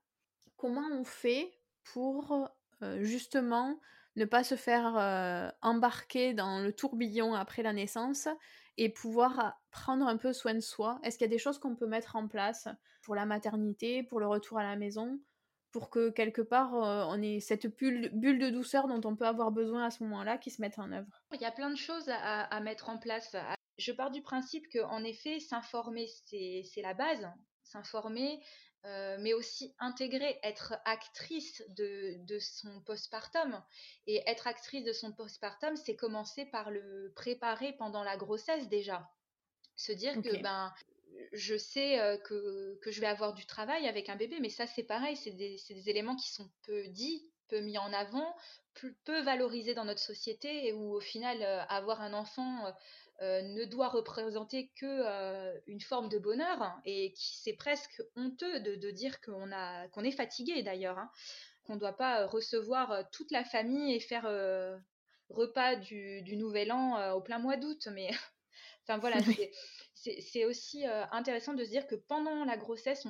comment 0.56 0.88
on 0.92 1.04
fait 1.04 1.52
pour 1.85 2.50
justement 3.00 3.78
ne 4.16 4.25
pas 4.25 4.44
se 4.44 4.56
faire 4.56 5.52
embarquer 5.62 6.35
dans 6.35 6.61
le 6.61 6.73
tourbillon 6.73 7.35
après 7.35 7.62
la 7.62 7.73
naissance 7.73 8.28
et 8.76 8.88
pouvoir 8.88 9.61
prendre 9.71 10.06
un 10.06 10.16
peu 10.16 10.33
soin 10.33 10.54
de 10.54 10.61
soi 10.61 10.99
Est-ce 11.02 11.18
qu'il 11.18 11.26
y 11.26 11.30
a 11.30 11.35
des 11.35 11.38
choses 11.38 11.59
qu'on 11.59 11.76
peut 11.76 11.87
mettre 11.87 12.16
en 12.16 12.28
place 12.28 12.68
pour 13.02 13.14
la 13.14 13.26
maternité, 13.26 14.02
pour 14.02 14.21
le 14.21 14.26
retour 14.26 14.59
à 14.59 14.62
la 14.62 14.76
maison, 14.76 15.21
pour 15.75 15.90
que 15.90 16.11
quelque 16.11 16.42
part 16.42 16.73
on 16.75 17.21
ait 17.21 17.40
cette 17.40 17.66
bulle, 17.66 18.11
de 18.12 18.50
douceur 18.50 18.87
dont 18.87 19.00
on 19.04 19.16
peut 19.16 19.26
avoir 19.26 19.50
besoin 19.50 19.85
à 19.85 19.90
ce 19.90 20.02
moment-là 20.04 20.38
qui 20.38 20.50
se 20.50 20.62
mette 20.62 20.78
en 20.78 20.92
œuvre? 20.92 21.23
Il 21.33 21.40
y 21.40 21.44
a 21.44 21.50
plein 21.50 21.71
de 21.71 21.76
choses 21.76 22.09
à, 22.09 22.61
mettre 22.61 22.88
en 22.88 22.99
place. 22.99 23.35
Je 23.76 23.92
pars 23.92 24.12
du 24.12 24.23
principe 24.23 24.66
qu'en 24.73 25.02
effet, 25.02 25.40
s'informer, 25.40 26.06
c'est 26.26 26.83
la 26.83 26.94
base. 26.94 27.28
S'informer, 27.64 28.40
euh, 28.87 29.17
mais 29.19 29.33
aussi 29.33 29.75
intégrer, 29.79 30.38
être 30.43 30.75
actrice 30.85 31.62
de, 31.69 32.17
de 32.26 32.38
son 32.38 32.81
postpartum. 32.83 33.62
Et 34.07 34.23
être 34.29 34.47
actrice 34.47 34.85
de 34.85 34.93
son 34.93 35.12
postpartum, 35.12 35.76
c'est 35.76 35.97
commencer 35.97 36.45
par 36.47 36.71
le 36.71 37.12
préparer 37.17 37.73
pendant 37.79 38.05
la 38.05 38.17
grossesse 38.17 38.69
déjà. 38.69 39.11
Se 39.76 39.93
dire 39.93 40.21
que 40.21 40.41
ben 40.43 40.73
je 41.33 41.57
sais 41.57 42.00
euh, 42.00 42.19
que, 42.19 42.79
que, 42.83 42.91
je 42.91 43.00
vais 43.00 43.07
avoir 43.07 43.35
du 43.35 43.47
travail 43.47 43.88
avec 43.88 44.09
un 44.09 44.17
bébé, 44.17 44.38
mais 44.41 44.49
ça 44.49 44.67
c'est 44.67 44.83
pareil, 44.83 45.17
c'est 45.17 45.33
des, 45.33 45.57
des, 45.69 45.88
éléments 45.88 46.17
qui 46.17 46.31
sont 46.31 46.50
peu 46.62 46.87
dits, 46.88 47.25
peu 47.49 47.61
mis 47.61 47.79
en 47.79 47.93
avant, 47.93 48.35
peu, 49.05 49.21
valorisés 49.23 49.75
dans 49.75 49.85
notre 49.85 50.00
société, 50.00 50.67
et 50.67 50.73
où 50.73 50.93
au 50.93 51.00
final 51.00 51.43
euh, 51.43 51.62
avoir 51.69 52.03
un 52.03 52.12
enfant 52.12 52.73
euh, 53.23 53.42
ne 53.42 53.64
doit 53.64 53.88
représenter 53.88 54.73
que 54.75 54.87
euh, 54.87 55.56
une 55.68 55.80
forme 55.80 56.09
de 56.09 56.18
bonheur 56.18 56.76
et 56.85 57.12
qui 57.12 57.38
c'est 57.38 57.52
presque 57.52 58.02
honteux 58.16 58.59
de, 58.59 58.90
dire 58.90 59.21
qu'on 59.21 59.52
a 59.52 59.87
qu'on 59.88 60.02
est 60.02 60.11
fatigué 60.11 60.64
d'ailleurs 60.64 60.99
hein. 60.99 61.11
qu'on 61.62 61.75
ne 61.75 61.80
doit 61.80 61.97
pas 61.97 62.26
recevoir 62.26 63.09
toute 63.12 63.30
la 63.30 63.44
famille 63.44 63.94
et 63.94 64.00
faire 64.00 64.26
euh, 64.26 64.76
repas 65.28 65.76
du, 65.76 66.25
nouvel 66.37 66.73
an 66.73 67.12
au 67.12 67.21
plein 67.21 67.38
mois 67.38 67.56
d'août 67.56 67.87
mais 67.92 68.11
enfin 68.83 68.99
voilà 68.99 69.18
c'est 69.94 70.44
aussi 70.44 70.85
intéressant 71.12 71.54
de 71.54 71.64
se 71.64 71.71
dire 71.71 71.87
que 71.87 71.94
pendant 71.94 72.44
la 72.44 72.56
grossesse 72.56 73.06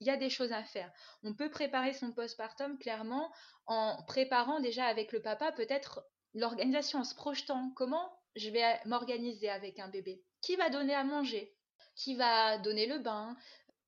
il 0.00 0.06
y 0.06 0.10
a 0.10 0.18
des 0.18 0.28
choses 0.28 0.52
à 0.52 0.62
faire. 0.62 0.92
On 1.22 1.32
peut 1.32 1.48
préparer 1.48 1.94
son 1.94 2.12
postpartum 2.12 2.78
clairement 2.78 3.32
en 3.64 4.02
préparant 4.06 4.60
déjà 4.60 4.84
avec 4.84 5.12
le 5.12 5.22
papa 5.22 5.52
peut-être 5.52 6.04
l'organisation, 6.34 6.98
en 6.98 7.04
se 7.04 7.14
projetant 7.14 7.72
comment 7.74 8.12
je 8.36 8.50
vais 8.50 8.62
m'organiser 8.84 9.48
avec 9.48 9.78
un 9.78 9.88
bébé. 9.88 10.22
Qui 10.42 10.56
va 10.56 10.70
donner 10.70 10.94
à 10.94 11.04
manger? 11.04 11.54
Qui 11.94 12.14
va 12.14 12.58
donner 12.58 12.86
le 12.86 12.98
bain? 12.98 13.36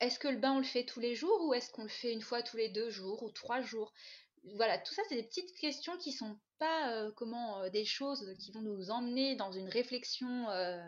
Est-ce 0.01 0.19
que 0.19 0.29
le 0.29 0.39
bain 0.39 0.53
on 0.53 0.59
le 0.59 0.65
fait 0.65 0.85
tous 0.85 1.01
les 1.01 1.15
jours 1.15 1.45
ou 1.45 1.55
est-ce 1.55 1.71
qu'on 1.71 1.83
le 1.83 1.89
fait 1.89 2.13
une 2.13 2.23
fois 2.23 2.43
tous 2.43 2.57
les 2.57 2.69
deux 2.69 2.91
jours 2.91 3.23
ou 3.23 3.31
trois 3.31 3.61
jours? 3.61 3.93
Voilà, 4.55 4.79
tout 4.79 4.95
ça 4.95 5.03
c'est 5.09 5.17
des 5.17 5.25
petites 5.25 5.55
questions 5.57 5.97
qui 5.99 6.13
sont 6.13 6.39
pas 6.59 6.93
euh, 6.93 7.11
comment 7.17 7.61
euh, 7.61 7.71
des 7.71 7.85
choses 7.85 8.35
qui 8.39 8.53
vont 8.53 8.63
nous 8.63 8.91
emmener 8.91 9.37
dans 9.37 9.53
une 9.53 9.69
réflexion 9.69 10.49
euh, 10.51 10.81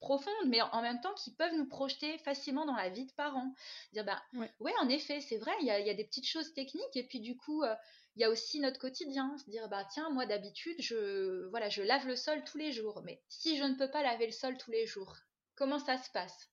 profonde, 0.00 0.46
mais 0.46 0.60
en 0.60 0.82
même 0.82 1.00
temps 1.00 1.14
qui 1.14 1.32
peuvent 1.32 1.54
nous 1.54 1.68
projeter 1.68 2.18
facilement 2.18 2.66
dans 2.66 2.76
la 2.76 2.88
vie 2.88 3.06
de 3.06 3.12
parents. 3.12 3.52
Dire 3.92 4.04
ben 4.04 4.20
ouais, 4.60 4.74
en 4.80 4.88
effet 4.88 5.20
c'est 5.20 5.38
vrai, 5.38 5.52
il 5.60 5.66
y 5.66 5.70
a, 5.70 5.94
des 5.94 6.04
petites 6.04 6.26
choses 6.26 6.52
techniques 6.54 6.96
et 6.96 7.04
puis 7.04 7.20
du 7.20 7.36
coup 7.36 7.64
il 8.16 8.22
y 8.22 8.24
a 8.24 8.30
aussi 8.30 8.60
notre 8.60 8.78
quotidien, 8.78 9.36
se 9.38 9.50
dire 9.50 9.68
bah 9.68 9.84
tiens 9.92 10.10
moi 10.10 10.26
d'habitude 10.26 10.76
je 10.80 11.48
voilà 11.50 11.68
je 11.68 11.82
lave 11.82 12.06
le 12.06 12.16
sol 12.16 12.42
tous 12.44 12.58
les 12.58 12.72
jours, 12.72 13.02
mais 13.04 13.20
si 13.28 13.56
je 13.56 13.64
ne 13.64 13.74
peux 13.74 13.90
pas 13.90 14.02
laver 14.02 14.26
le 14.26 14.32
sol 14.32 14.56
tous 14.58 14.70
les 14.70 14.86
jours, 14.86 15.16
comment 15.54 15.78
ça 15.78 15.98
se 15.98 16.10
passe? 16.10 16.48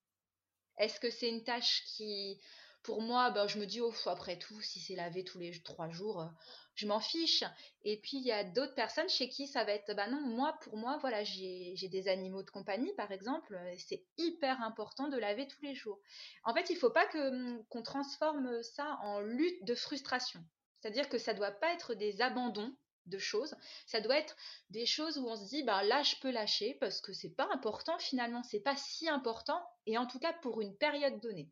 Est-ce 0.78 1.00
que 1.00 1.10
c'est 1.10 1.30
une 1.30 1.44
tâche 1.44 1.84
qui 1.86 2.40
pour 2.84 3.02
moi 3.02 3.32
bah, 3.32 3.48
je 3.48 3.58
me 3.58 3.66
dis 3.66 3.82
oh 3.82 3.94
après 4.06 4.38
tout 4.38 4.62
si 4.62 4.80
c'est 4.80 4.96
lavé 4.96 5.24
tous 5.24 5.40
les 5.40 5.62
trois 5.64 5.90
jours 5.90 6.22
euh, 6.22 6.28
je 6.76 6.88
m'en 6.88 7.00
fiche. 7.00 7.44
Et 7.84 8.00
puis 8.00 8.18
il 8.18 8.24
y 8.24 8.32
a 8.32 8.44
d'autres 8.44 8.76
personnes 8.76 9.10
chez 9.10 9.30
qui 9.30 9.48
ça 9.48 9.64
va 9.64 9.72
être 9.72 9.96
bah 9.96 10.08
non 10.08 10.22
moi 10.22 10.58
pour 10.62 10.78
moi 10.78 10.98
voilà 10.98 11.24
j'ai 11.24 11.76
des 11.90 12.08
animaux 12.08 12.44
de 12.44 12.50
compagnie 12.50 12.94
par 12.94 13.12
exemple 13.12 13.60
c'est 13.78 14.04
hyper 14.18 14.62
important 14.62 15.08
de 15.08 15.18
laver 15.18 15.48
tous 15.48 15.62
les 15.64 15.74
jours. 15.74 16.00
En 16.44 16.54
fait 16.54 16.70
il 16.70 16.76
faut 16.78 16.90
pas 16.90 17.08
hum, 17.16 17.64
qu'on 17.70 17.84
transforme 17.84 18.62
ça 18.64 19.00
en 19.02 19.22
lutte 19.22 19.64
de 19.66 19.76
frustration. 19.76 20.44
C'est-à-dire 20.82 21.10
que 21.10 21.18
ça 21.18 21.34
ne 21.34 21.38
doit 21.38 21.52
pas 21.52 21.74
être 21.74 21.96
des 21.96 22.22
abandons 22.22 22.76
de 23.06 23.18
choses, 23.18 23.56
ça 23.86 24.02
doit 24.02 24.18
être 24.18 24.36
des 24.72 24.86
choses 24.86 25.18
où 25.18 25.28
on 25.28 25.36
se 25.36 25.48
dit 25.48 25.64
bah 25.64 25.84
là 25.84 26.04
je 26.04 26.16
peux 26.22 26.32
lâcher 26.32 26.76
parce 26.80 27.02
que 27.02 27.14
c'est 27.14 27.36
pas 27.36 27.48
important 27.52 27.98
finalement, 28.00 28.44
c'est 28.44 28.60
pas 28.60 28.76
si 28.76 29.08
important 29.10 29.62
et 29.86 29.98
en 29.98 30.08
tout 30.08 30.20
cas 30.20 30.34
pour 30.34 30.62
une 30.62 30.76
période 30.76 31.20
donnée. 31.22 31.50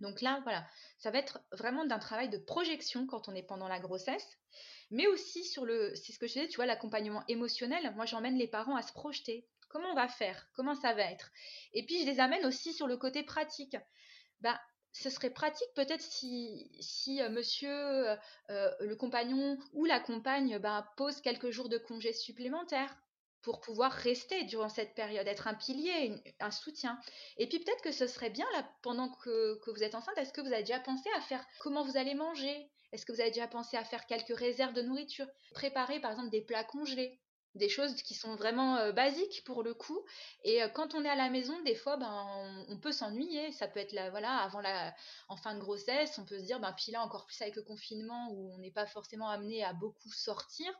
Donc 0.00 0.20
là 0.20 0.40
voilà, 0.44 0.66
ça 0.98 1.10
va 1.10 1.18
être 1.18 1.40
vraiment 1.52 1.84
d'un 1.84 1.98
travail 1.98 2.28
de 2.28 2.38
projection 2.38 3.06
quand 3.06 3.28
on 3.28 3.34
est 3.34 3.42
pendant 3.42 3.68
la 3.68 3.80
grossesse, 3.80 4.38
mais 4.90 5.06
aussi 5.06 5.44
sur 5.44 5.64
le 5.64 5.94
c'est 5.94 6.12
ce 6.12 6.18
que 6.18 6.26
je 6.26 6.34
disais, 6.34 6.48
tu 6.48 6.56
vois 6.56 6.66
l'accompagnement 6.66 7.24
émotionnel, 7.28 7.92
moi 7.96 8.06
j'emmène 8.06 8.36
les 8.36 8.48
parents 8.48 8.76
à 8.76 8.82
se 8.82 8.92
projeter. 8.92 9.46
Comment 9.68 9.90
on 9.90 9.94
va 9.94 10.08
faire? 10.08 10.48
Comment 10.54 10.74
ça 10.74 10.94
va 10.94 11.02
être? 11.02 11.30
Et 11.74 11.84
puis 11.84 12.00
je 12.00 12.06
les 12.06 12.20
amène 12.20 12.46
aussi 12.46 12.72
sur 12.72 12.86
le 12.86 12.96
côté 12.96 13.22
pratique. 13.22 13.76
Bah 14.40 14.58
ce 14.92 15.10
serait 15.10 15.30
pratique 15.30 15.68
peut-être 15.74 16.00
si, 16.00 16.70
si 16.80 17.20
euh, 17.22 17.28
monsieur, 17.28 17.70
euh, 17.70 18.16
euh, 18.50 18.70
le 18.80 18.96
compagnon 18.96 19.58
ou 19.72 19.84
la 19.84 20.00
compagne 20.00 20.58
bah, 20.58 20.92
pose 20.96 21.20
quelques 21.20 21.50
jours 21.50 21.68
de 21.68 21.78
congé 21.78 22.12
supplémentaires 22.12 22.96
pour 23.42 23.60
pouvoir 23.60 23.92
rester 23.92 24.44
durant 24.44 24.68
cette 24.68 24.94
période, 24.94 25.26
être 25.26 25.46
un 25.46 25.54
pilier, 25.54 26.22
un 26.40 26.50
soutien. 26.50 26.98
Et 27.36 27.48
puis 27.48 27.58
peut-être 27.58 27.82
que 27.82 27.92
ce 27.92 28.06
serait 28.06 28.30
bien, 28.30 28.46
là, 28.52 28.68
pendant 28.82 29.08
que, 29.08 29.58
que 29.60 29.70
vous 29.70 29.82
êtes 29.82 29.94
enceinte, 29.94 30.18
est-ce 30.18 30.32
que 30.32 30.40
vous 30.40 30.52
avez 30.52 30.62
déjà 30.62 30.80
pensé 30.80 31.08
à 31.16 31.20
faire 31.20 31.44
comment 31.60 31.84
vous 31.84 31.96
allez 31.96 32.14
manger? 32.14 32.70
Est-ce 32.92 33.04
que 33.04 33.12
vous 33.12 33.20
avez 33.20 33.30
déjà 33.30 33.48
pensé 33.48 33.76
à 33.76 33.84
faire 33.84 34.06
quelques 34.06 34.36
réserves 34.36 34.72
de 34.74 34.82
nourriture? 34.82 35.26
Préparer 35.52 36.00
par 36.00 36.12
exemple 36.12 36.30
des 36.30 36.42
plats 36.42 36.64
congelés 36.64 37.20
des 37.54 37.68
choses 37.68 38.02
qui 38.02 38.14
sont 38.14 38.36
vraiment 38.36 38.76
euh, 38.76 38.92
basiques 38.92 39.42
pour 39.44 39.62
le 39.62 39.74
coup. 39.74 40.00
Et 40.44 40.62
euh, 40.62 40.68
quand 40.68 40.94
on 40.94 41.04
est 41.04 41.08
à 41.08 41.16
la 41.16 41.28
maison, 41.30 41.60
des 41.62 41.74
fois, 41.74 41.96
ben, 41.96 42.64
on, 42.68 42.78
peut 42.78 42.92
s'ennuyer. 42.92 43.52
Ça 43.52 43.68
peut 43.68 43.80
être 43.80 43.92
là, 43.92 44.10
voilà, 44.10 44.36
avant 44.38 44.60
la, 44.60 44.94
en 45.28 45.36
fin 45.36 45.54
de 45.54 45.60
grossesse, 45.60 46.18
on 46.18 46.24
peut 46.24 46.38
se 46.38 46.44
dire, 46.44 46.60
ben, 46.60 46.72
puis 46.72 46.92
là, 46.92 47.02
encore 47.02 47.26
plus 47.26 47.40
avec 47.42 47.56
le 47.56 47.62
confinement 47.62 48.30
où 48.32 48.52
on 48.54 48.58
n'est 48.58 48.70
pas 48.70 48.86
forcément 48.86 49.28
amené 49.28 49.64
à 49.64 49.72
beaucoup 49.72 50.12
sortir. 50.12 50.72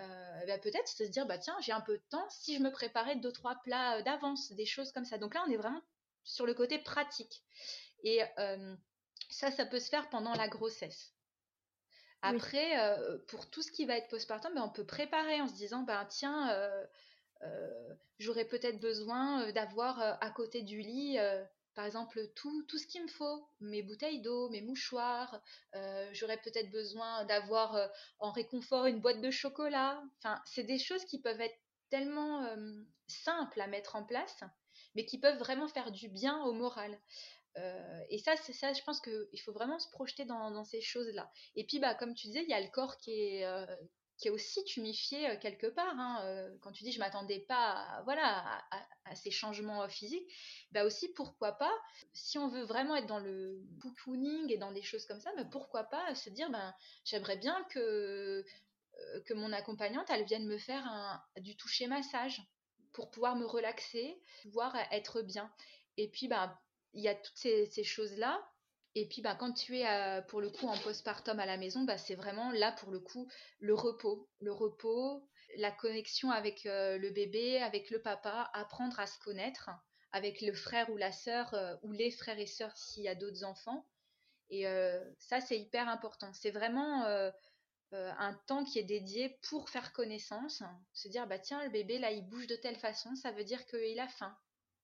Euh, 0.00 0.46
ben, 0.46 0.60
peut-être 0.60 0.88
se 0.88 1.04
dire, 1.04 1.26
bah 1.26 1.38
tiens, 1.38 1.56
j'ai 1.60 1.72
un 1.72 1.80
peu 1.80 1.96
de 1.96 2.02
temps 2.10 2.26
si 2.30 2.56
je 2.56 2.62
me 2.62 2.70
préparais 2.70 3.16
deux 3.16 3.32
trois 3.32 3.56
plats 3.56 4.02
d'avance, 4.02 4.52
des 4.52 4.66
choses 4.66 4.92
comme 4.92 5.04
ça. 5.04 5.18
Donc 5.18 5.34
là, 5.34 5.44
on 5.46 5.50
est 5.50 5.56
vraiment 5.56 5.82
sur 6.24 6.46
le 6.46 6.54
côté 6.54 6.78
pratique. 6.78 7.42
Et 8.04 8.20
ça, 9.28 9.50
ça 9.50 9.66
peut 9.66 9.80
se 9.80 9.88
faire 9.88 10.08
pendant 10.08 10.34
la 10.34 10.48
grossesse. 10.48 11.12
Après, 12.22 12.78
euh, 12.78 13.18
pour 13.26 13.50
tout 13.50 13.62
ce 13.62 13.72
qui 13.72 13.84
va 13.84 13.96
être 13.96 14.08
postpartum, 14.08 14.54
ben, 14.54 14.62
on 14.62 14.68
peut 14.68 14.86
préparer 14.86 15.40
en 15.40 15.48
se 15.48 15.54
disant, 15.54 15.82
ben 15.82 16.04
tiens, 16.08 16.50
euh, 16.50 16.86
euh, 17.42 17.94
j'aurais 18.20 18.44
peut-être 18.44 18.78
besoin 18.78 19.50
d'avoir 19.50 19.98
à 20.00 20.30
côté 20.30 20.62
du 20.62 20.80
lit, 20.80 21.18
par 21.74 21.86
exemple, 21.86 22.20
tout, 22.34 22.64
ce 22.78 22.86
qu'il 22.86 23.02
me 23.02 23.08
faut, 23.08 23.48
mes 23.60 23.82
bouteilles 23.82 24.20
d'eau, 24.22 24.48
mes 24.50 24.60
mouchoirs, 24.62 25.40
j'aurais 26.12 26.38
peut-être 26.38 26.70
besoin 26.70 27.24
d'avoir 27.24 27.90
en 28.18 28.30
réconfort 28.32 28.86
une 28.86 29.00
boîte 29.00 29.20
de 29.20 29.30
chocolat. 29.30 30.02
Enfin, 30.18 30.40
c'est 30.44 30.64
des 30.64 30.78
choses 30.78 31.04
qui 31.04 31.20
peuvent 31.20 31.40
être 31.40 31.58
tellement 31.90 32.46
simples 33.06 33.60
à 33.60 33.66
mettre 33.66 33.96
en 33.96 34.04
place, 34.04 34.40
mais 34.94 35.04
qui 35.04 35.18
peuvent 35.18 35.38
vraiment 35.38 35.68
faire 35.68 35.92
du 35.92 36.08
bien 36.08 36.42
au 36.44 36.52
moral. 36.52 36.98
Euh, 37.58 38.00
et 38.08 38.18
ça, 38.18 38.36
ça, 38.36 38.72
je 38.72 38.82
pense 38.82 39.00
qu'il 39.00 39.40
faut 39.44 39.52
vraiment 39.52 39.78
se 39.78 39.90
projeter 39.90 40.24
dans, 40.24 40.64
ces 40.64 40.80
choses-là. 40.80 41.30
Et 41.56 41.64
puis, 41.64 41.78
bah, 41.78 41.94
comme 41.94 42.14
tu 42.14 42.28
disais, 42.28 42.42
il 42.42 42.48
y 42.48 42.54
a 42.54 42.60
le 42.60 42.70
corps 42.70 42.96
qui 42.98 43.10
est, 43.12 43.44
euh, 43.44 43.66
qui 44.22 44.28
est 44.28 44.30
aussi 44.30 44.64
tumifié 44.64 45.28
euh, 45.28 45.36
quelque 45.36 45.66
part. 45.66 45.98
Hein, 45.98 46.48
quand 46.62 46.72
tu 46.72 46.84
dis 46.84 46.92
je 46.92 46.98
m'attendais 46.98 47.40
pas 47.40 47.72
à, 47.72 48.02
voilà, 48.04 48.64
à, 49.04 49.14
ces 49.14 49.30
changements 49.30 49.86
physiques, 49.88 50.26
bah 50.70 50.84
aussi 50.84 51.08
pourquoi 51.12 51.52
pas, 51.52 51.72
si 52.12 52.38
on 52.38 52.48
veut 52.48 52.64
vraiment 52.64 52.96
être 52.96 53.06
dans 53.06 53.18
le 53.18 53.60
cocooning 53.82 54.50
et 54.50 54.56
dans 54.56 54.72
des 54.72 54.82
choses 54.82 55.04
comme 55.06 55.20
ça, 55.20 55.32
bah, 55.36 55.44
pourquoi 55.44 55.84
pas 55.84 56.14
se 56.14 56.30
dire 56.30 56.48
ben, 56.50 56.74
j'aimerais 57.04 57.36
bien 57.36 57.62
que, 57.70 58.44
que 59.26 59.34
mon 59.34 59.52
accompagnante 59.52 60.08
elle 60.08 60.24
vienne 60.24 60.46
me 60.46 60.58
faire 60.58 60.86
un, 60.86 61.22
du 61.40 61.56
toucher 61.56 61.86
massage 61.86 62.40
pour 62.92 63.10
pouvoir 63.10 63.36
me 63.36 63.46
relaxer, 63.46 64.20
pouvoir 64.42 64.76
être 64.90 65.22
bien. 65.22 65.52
Et 65.96 66.08
puis, 66.08 66.28
bah, 66.28 66.60
il 66.94 67.02
y 67.02 67.08
a 67.08 67.14
toutes 67.14 67.36
ces, 67.36 67.84
choses-là. 67.84 68.40
Et 68.94 69.08
puis, 69.08 69.22
bah, 69.22 69.34
quand 69.34 69.52
tu 69.52 69.78
es 69.78 69.86
euh, 69.86 70.20
pour 70.22 70.40
le 70.40 70.50
coup 70.50 70.66
en 70.66 70.76
postpartum 70.76 71.40
à 71.40 71.46
la 71.46 71.56
maison, 71.56 71.84
bah, 71.84 71.96
c'est 71.96 72.14
vraiment 72.14 72.50
là 72.52 72.72
pour 72.72 72.90
le 72.90 73.00
coup 73.00 73.28
le 73.60 73.74
repos. 73.74 74.28
Le 74.40 74.52
repos, 74.52 75.26
la 75.56 75.70
connexion 75.70 76.30
avec 76.30 76.66
euh, 76.66 76.98
le 76.98 77.10
bébé, 77.10 77.58
avec 77.62 77.90
le 77.90 78.02
papa, 78.02 78.50
apprendre 78.52 79.00
à 79.00 79.06
se 79.06 79.18
connaître, 79.20 79.70
avec 80.12 80.42
le 80.42 80.52
frère 80.52 80.90
ou 80.90 80.96
la 80.98 81.12
sœur, 81.12 81.54
euh, 81.54 81.74
ou 81.82 81.92
les 81.92 82.10
frères 82.10 82.38
et 82.38 82.46
sœurs 82.46 82.76
s'il 82.76 83.04
y 83.04 83.08
a 83.08 83.14
d'autres 83.14 83.44
enfants. 83.44 83.86
Et 84.50 84.66
ça, 85.18 85.40
c'est 85.40 85.58
hyper 85.58 85.88
important. 85.88 86.30
C'est 86.34 86.50
vraiment 86.50 87.06
un 87.90 88.34
temps 88.46 88.64
qui 88.64 88.78
est 88.78 88.84
dédié 88.84 89.38
pour 89.48 89.70
faire 89.70 89.94
connaissance, 89.94 90.62
se 90.92 91.08
dire, 91.08 91.26
bah 91.26 91.38
tiens, 91.38 91.64
le 91.64 91.70
bébé, 91.70 91.98
là, 91.98 92.10
il 92.10 92.28
bouge 92.28 92.46
de 92.48 92.56
telle 92.56 92.76
façon, 92.76 93.14
ça 93.14 93.30
veut 93.30 93.44
dire 93.44 93.64
qu'il 93.64 93.98
a 93.98 94.08
faim 94.08 94.36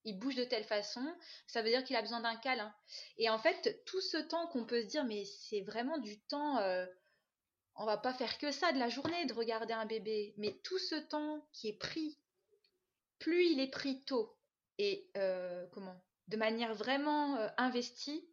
il 0.09 0.18
bouge 0.18 0.35
de 0.35 0.44
telle 0.44 0.64
façon, 0.64 1.05
ça 1.47 1.62
veut 1.62 1.68
dire 1.68 1.85
qu'il 1.85 1.97
a 1.97 2.03
besoin 2.03 2.21
d'un 2.21 2.37
câlin. 2.37 2.75
Et 3.18 3.29
en 3.29 3.38
fait, 3.38 3.83
tout 3.85 4.01
ce 4.01 4.16
temps 4.16 4.47
qu'on 4.49 4.64
peut 4.64 4.83
se 4.83 4.87
dire, 4.87 5.05
mais 5.05 5.25
c'est 5.25 5.61
vraiment 5.61 5.99
du 5.99 6.18
temps, 6.18 6.59
euh, 6.59 6.87
on 7.75 7.85
va 7.85 7.99
pas 7.99 8.14
faire 8.14 8.38
que 8.38 8.51
ça 8.51 8.73
de 8.73 8.79
la 8.79 8.88
journée 8.88 9.27
de 9.27 9.35
regarder 9.35 9.75
un 9.75 9.87
bébé, 9.87 10.35
mais 10.38 10.53
tout 10.64 10.79
ce 10.79 10.94
temps 10.94 11.47
qui 11.53 11.68
est 11.68 11.79
pris, 11.79 12.18
plus 13.18 13.47
il 13.47 13.61
est 13.61 13.71
pris 13.71 14.03
tôt 14.05 14.35
et 14.79 15.11
euh, 15.16 15.66
comment, 15.73 16.01
de 16.29 16.37
manière 16.37 16.75
vraiment 16.75 17.37
euh, 17.37 17.49
investie, 17.57 18.27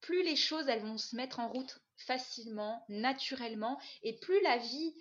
plus 0.00 0.22
les 0.22 0.36
choses 0.36 0.68
elles 0.68 0.82
vont 0.82 0.98
se 0.98 1.16
mettre 1.16 1.40
en 1.40 1.48
route 1.48 1.80
facilement, 1.96 2.84
naturellement, 2.88 3.80
et 4.02 4.18
plus 4.18 4.40
la 4.42 4.58
vie 4.58 4.94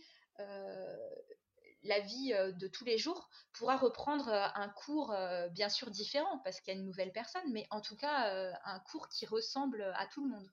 la 1.85 1.99
vie 1.99 2.33
euh, 2.33 2.51
de 2.51 2.67
tous 2.67 2.83
les 2.83 2.97
jours 2.97 3.29
pourra 3.53 3.77
reprendre 3.77 4.27
euh, 4.27 4.45
un 4.55 4.69
cours 4.69 5.11
euh, 5.11 5.47
bien 5.49 5.69
sûr 5.69 5.89
différent 5.91 6.39
parce 6.43 6.59
qu'il 6.59 6.73
y 6.73 6.77
a 6.77 6.79
une 6.79 6.85
nouvelle 6.85 7.11
personne, 7.11 7.43
mais 7.51 7.67
en 7.69 7.81
tout 7.81 7.95
cas 7.95 8.53
un 8.65 8.79
cours 8.79 9.07
qui 9.09 9.25
ressemble 9.25 9.81
à 9.95 10.05
tout 10.07 10.23
le 10.23 10.31
monde. 10.31 10.49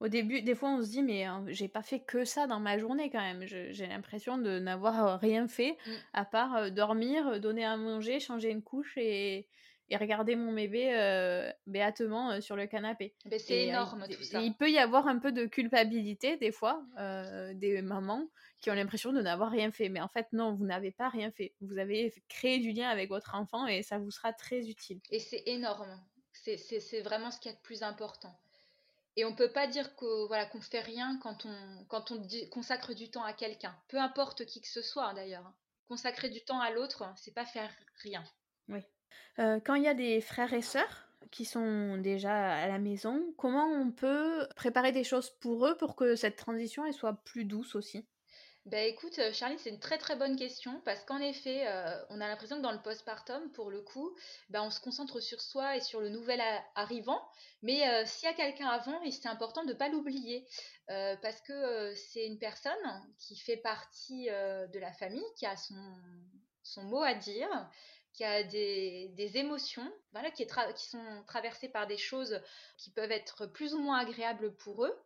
Au 0.00 0.08
début, 0.08 0.42
des 0.42 0.54
fois, 0.54 0.70
on 0.70 0.82
se 0.82 0.90
dit, 0.90 1.02
mais 1.02 1.26
j'ai 1.46 1.68
pas 1.68 1.82
fait 1.82 2.00
que 2.00 2.26
ça 2.26 2.46
dans 2.46 2.60
ma 2.60 2.76
journée 2.76 3.10
quand 3.10 3.20
même. 3.20 3.46
J'ai 3.46 3.86
l'impression 3.86 4.36
de 4.36 4.58
n'avoir 4.58 5.18
rien 5.20 5.48
fait 5.48 5.78
mm. 5.86 5.90
à 6.12 6.24
part 6.26 6.70
dormir, 6.70 7.40
donner 7.40 7.64
à 7.64 7.76
manger, 7.78 8.20
changer 8.20 8.50
une 8.50 8.62
couche 8.62 8.96
et, 8.98 9.48
et 9.88 9.96
regarder 9.96 10.36
mon 10.36 10.52
bébé 10.52 11.50
béatement 11.66 12.40
sur 12.42 12.56
le 12.56 12.66
canapé. 12.66 13.14
C'est 13.38 13.68
énorme 13.68 14.04
tout 14.08 14.22
ça. 14.22 14.42
Il 14.42 14.54
peut 14.54 14.70
y 14.70 14.78
avoir 14.78 15.06
un 15.06 15.18
peu 15.18 15.32
de 15.32 15.46
culpabilité 15.46 16.36
des 16.36 16.52
fois, 16.52 16.82
des 17.54 17.80
mamans 17.80 18.28
qui 18.66 18.70
ont 18.72 18.74
l'impression 18.74 19.12
de 19.12 19.22
n'avoir 19.22 19.52
rien 19.52 19.70
fait. 19.70 19.88
Mais 19.88 20.00
en 20.00 20.08
fait, 20.08 20.26
non, 20.32 20.52
vous 20.52 20.64
n'avez 20.64 20.90
pas 20.90 21.08
rien 21.08 21.30
fait. 21.30 21.54
Vous 21.60 21.78
avez 21.78 22.12
créé 22.28 22.58
du 22.58 22.72
lien 22.72 22.88
avec 22.88 23.08
votre 23.08 23.36
enfant 23.36 23.68
et 23.68 23.84
ça 23.84 23.98
vous 23.98 24.10
sera 24.10 24.32
très 24.32 24.68
utile. 24.68 24.98
Et 25.12 25.20
c'est 25.20 25.44
énorme. 25.46 26.02
C'est 26.32 27.00
vraiment 27.02 27.30
ce 27.30 27.38
qui 27.38 27.48
est 27.48 27.52
le 27.52 27.62
plus 27.62 27.84
important. 27.84 28.36
Et 29.14 29.24
on 29.24 29.30
ne 29.30 29.36
peut 29.36 29.52
pas 29.52 29.68
dire 29.68 29.94
qu'on 29.94 30.26
voilà, 30.26 30.46
qu'on 30.46 30.60
fait 30.60 30.80
rien 30.80 31.16
quand 31.22 31.46
on, 31.46 31.84
quand 31.86 32.10
on 32.10 32.26
consacre 32.50 32.92
du 32.92 33.08
temps 33.08 33.22
à 33.22 33.32
quelqu'un. 33.32 33.72
Peu 33.86 33.98
importe 33.98 34.44
qui 34.46 34.60
que 34.60 34.66
ce 34.66 34.82
soit 34.82 35.14
d'ailleurs. 35.14 35.52
Consacrer 35.86 36.28
du 36.28 36.40
temps 36.40 36.58
à 36.58 36.72
l'autre, 36.72 37.04
c'est 37.14 37.34
pas 37.34 37.46
faire 37.46 37.70
rien. 38.02 38.24
Oui. 38.68 38.80
Euh, 39.38 39.60
quand 39.64 39.76
il 39.76 39.84
y 39.84 39.88
a 39.88 39.94
des 39.94 40.20
frères 40.20 40.52
et 40.52 40.62
sœurs 40.62 41.06
qui 41.30 41.44
sont 41.44 41.98
déjà 41.98 42.52
à 42.52 42.66
la 42.66 42.80
maison, 42.80 43.32
comment 43.38 43.66
on 43.66 43.92
peut 43.92 44.48
préparer 44.56 44.90
des 44.90 45.04
choses 45.04 45.30
pour 45.30 45.68
eux 45.68 45.76
pour 45.76 45.94
que 45.94 46.16
cette 46.16 46.34
transition 46.34 46.84
elle 46.84 46.94
soit 46.94 47.22
plus 47.24 47.44
douce 47.44 47.76
aussi? 47.76 48.04
Ben 48.66 48.84
écoute, 48.84 49.16
euh, 49.20 49.32
Charlie, 49.32 49.60
c'est 49.60 49.70
une 49.70 49.78
très 49.78 49.96
très 49.96 50.16
bonne 50.16 50.34
question 50.34 50.80
parce 50.84 51.04
qu'en 51.04 51.20
effet, 51.20 51.68
euh, 51.68 52.04
on 52.10 52.20
a 52.20 52.26
l'impression 52.26 52.56
que 52.56 52.62
dans 52.62 52.72
le 52.72 52.82
postpartum, 52.82 53.52
pour 53.52 53.70
le 53.70 53.80
coup, 53.80 54.16
ben 54.50 54.60
on 54.62 54.70
se 54.70 54.80
concentre 54.80 55.20
sur 55.20 55.40
soi 55.40 55.76
et 55.76 55.80
sur 55.80 56.00
le 56.00 56.08
nouvel 56.08 56.42
arrivant. 56.74 57.22
Mais 57.62 57.88
euh, 57.88 58.04
s'il 58.06 58.28
y 58.28 58.32
a 58.32 58.34
quelqu'un 58.34 58.66
avant, 58.66 59.00
c'est 59.08 59.28
important 59.28 59.62
de 59.62 59.68
ne 59.68 59.78
pas 59.78 59.88
l'oublier 59.88 60.44
parce 60.88 61.40
que 61.42 61.94
c'est 61.94 62.26
une 62.26 62.38
personne 62.38 62.72
qui 63.18 63.36
fait 63.36 63.56
partie 63.56 64.26
de 64.26 64.78
la 64.78 64.92
famille, 64.92 65.24
qui 65.36 65.44
a 65.44 65.56
son, 65.56 65.74
son 66.62 66.84
mot 66.84 67.02
à 67.02 67.14
dire, 67.14 67.48
qui 68.12 68.22
a 68.22 68.44
des, 68.44 69.08
des 69.16 69.36
émotions, 69.36 69.92
voilà, 70.12 70.30
qui, 70.30 70.44
est 70.44 70.74
qui 70.74 70.86
sont 70.86 71.24
traversées 71.26 71.68
par 71.68 71.88
des 71.88 71.98
choses 71.98 72.40
qui 72.78 72.90
peuvent 72.90 73.10
être 73.10 73.46
plus 73.46 73.74
ou 73.74 73.78
moins 73.78 73.98
agréables 73.98 74.54
pour 74.56 74.84
eux 74.84 74.96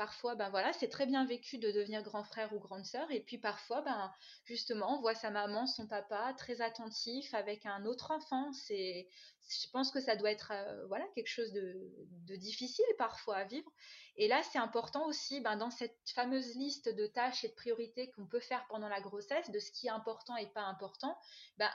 parfois, 0.00 0.34
ben 0.34 0.48
voilà, 0.48 0.72
c'est 0.72 0.88
très 0.88 1.04
bien 1.04 1.26
vécu 1.26 1.58
de 1.58 1.70
devenir 1.70 2.02
grand 2.02 2.24
frère 2.24 2.54
ou 2.54 2.58
grande 2.58 2.86
sœur. 2.86 3.10
Et 3.10 3.20
puis 3.20 3.36
parfois, 3.36 3.82
ben 3.82 4.10
justement, 4.46 4.96
on 4.96 5.00
voit 5.02 5.14
sa 5.14 5.28
maman, 5.28 5.66
son 5.66 5.86
papa 5.86 6.32
très 6.38 6.62
attentif 6.62 7.34
avec 7.34 7.66
un 7.66 7.84
autre 7.84 8.10
enfant. 8.10 8.50
C'est, 8.54 9.10
je 9.46 9.68
pense 9.74 9.90
que 9.90 10.00
ça 10.00 10.16
doit 10.16 10.30
être, 10.30 10.52
euh, 10.54 10.86
voilà, 10.86 11.04
quelque 11.14 11.28
chose 11.28 11.52
de, 11.52 12.36
difficile 12.36 12.86
parfois 12.96 13.36
à 13.36 13.44
vivre. 13.44 13.70
Et 14.16 14.26
là, 14.26 14.42
c'est 14.50 14.58
important 14.58 15.04
aussi, 15.04 15.42
ben, 15.42 15.58
dans 15.58 15.70
cette 15.70 15.98
fameuse 16.14 16.54
liste 16.54 16.88
de 16.88 17.06
tâches 17.06 17.44
et 17.44 17.48
de 17.48 17.54
priorités 17.54 18.10
qu'on 18.12 18.24
peut 18.24 18.40
faire 18.40 18.64
pendant 18.70 18.88
la 18.88 19.02
grossesse, 19.02 19.50
de 19.50 19.58
ce 19.58 19.70
qui 19.70 19.88
est 19.88 19.90
important 19.90 20.34
et 20.36 20.46
pas 20.46 20.62
important, 20.62 21.14
ben 21.58 21.70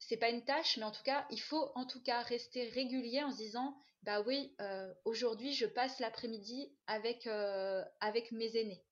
c'est 0.00 0.16
pas 0.16 0.30
une 0.30 0.44
tâche, 0.44 0.76
mais 0.76 0.84
en 0.84 0.90
tout 0.90 1.04
cas, 1.04 1.24
il 1.30 1.40
faut 1.40 1.70
en 1.76 1.86
tout 1.86 2.02
cas 2.02 2.22
rester 2.22 2.68
régulier 2.70 3.22
en 3.22 3.30
se 3.30 3.36
disant 3.36 3.76
bah 4.02 4.22
oui, 4.26 4.54
euh, 4.60 4.92
aujourd'hui 5.04 5.52
je 5.52 5.66
passe 5.66 5.98
l'après-midi 6.00 6.72
avec, 6.86 7.26
euh, 7.26 7.84
avec 8.00 8.32
mes 8.32 8.56
aînés 8.56 8.82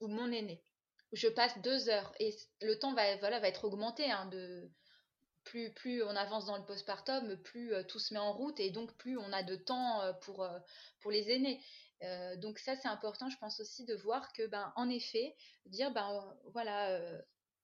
ou 0.00 0.08
mon 0.08 0.30
aîné. 0.30 0.62
Je 1.12 1.28
passe 1.28 1.56
deux 1.62 1.88
heures 1.88 2.12
et 2.20 2.36
le 2.60 2.78
temps 2.78 2.92
va, 2.92 3.16
voilà, 3.16 3.40
va 3.40 3.48
être 3.48 3.64
augmenté. 3.64 4.10
Hein, 4.10 4.28
plus, 5.44 5.72
plus 5.72 6.02
on 6.02 6.10
avance 6.10 6.44
dans 6.44 6.58
le 6.58 6.64
postpartum, 6.66 7.36
plus 7.38 7.72
euh, 7.72 7.82
tout 7.82 7.98
se 7.98 8.12
met 8.12 8.20
en 8.20 8.34
route 8.34 8.60
et 8.60 8.70
donc 8.70 8.94
plus 8.98 9.16
on 9.16 9.32
a 9.32 9.42
de 9.42 9.56
temps 9.56 10.02
pour, 10.20 10.46
pour 11.00 11.10
les 11.10 11.30
aînés. 11.30 11.62
donc 12.36 12.58
ça 12.58 12.76
c'est 12.76 12.88
important, 12.88 13.30
je 13.30 13.38
pense 13.38 13.58
aussi 13.60 13.86
de 13.86 13.94
voir 13.94 14.32
que 14.34 14.46
ben 14.46 14.70
en 14.76 14.90
effet 14.90 15.34
dire 15.64 15.90
ben 15.92 16.36
voilà 16.52 17.00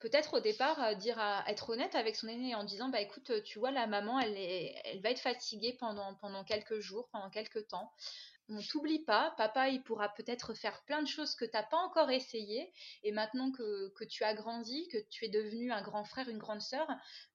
peut-être 0.04 0.34
au 0.34 0.40
départ 0.40 0.82
euh, 0.82 0.94
dire 0.94 1.18
à 1.18 1.50
être 1.50 1.70
honnête 1.70 1.94
avec 1.94 2.14
son 2.14 2.28
aîné 2.28 2.54
en 2.54 2.64
disant 2.64 2.90
bah 2.90 3.00
écoute 3.00 3.30
euh, 3.30 3.40
tu 3.40 3.58
vois 3.58 3.70
la 3.70 3.86
maman 3.86 4.20
elle 4.20 4.36
est 4.36 4.74
elle 4.84 5.00
va 5.00 5.10
être 5.10 5.20
fatiguée 5.20 5.74
pendant 5.80 6.14
pendant 6.16 6.44
quelques 6.44 6.78
jours 6.78 7.08
pendant 7.10 7.30
quelques 7.30 7.66
temps. 7.68 7.90
On 8.50 8.60
t'oublie 8.60 8.98
pas, 8.98 9.32
papa 9.38 9.70
il 9.70 9.82
pourra 9.82 10.10
peut-être 10.10 10.52
faire 10.52 10.82
plein 10.84 11.00
de 11.00 11.08
choses 11.08 11.34
que 11.34 11.46
tu 11.46 11.52
n'as 11.54 11.62
pas 11.62 11.78
encore 11.78 12.10
essayé. 12.10 12.70
Et 13.02 13.12
maintenant 13.12 13.50
que, 13.50 13.88
que, 13.94 14.04
tu 14.04 14.22
as 14.22 14.34
grandi, 14.34 14.86
que 14.88 14.98
tu 15.08 15.24
es 15.24 15.30
devenu 15.30 15.72
un 15.72 15.80
grand 15.80 16.04
frère, 16.04 16.28
une 16.28 16.36
grande 16.36 16.60
sœur, 16.60 16.86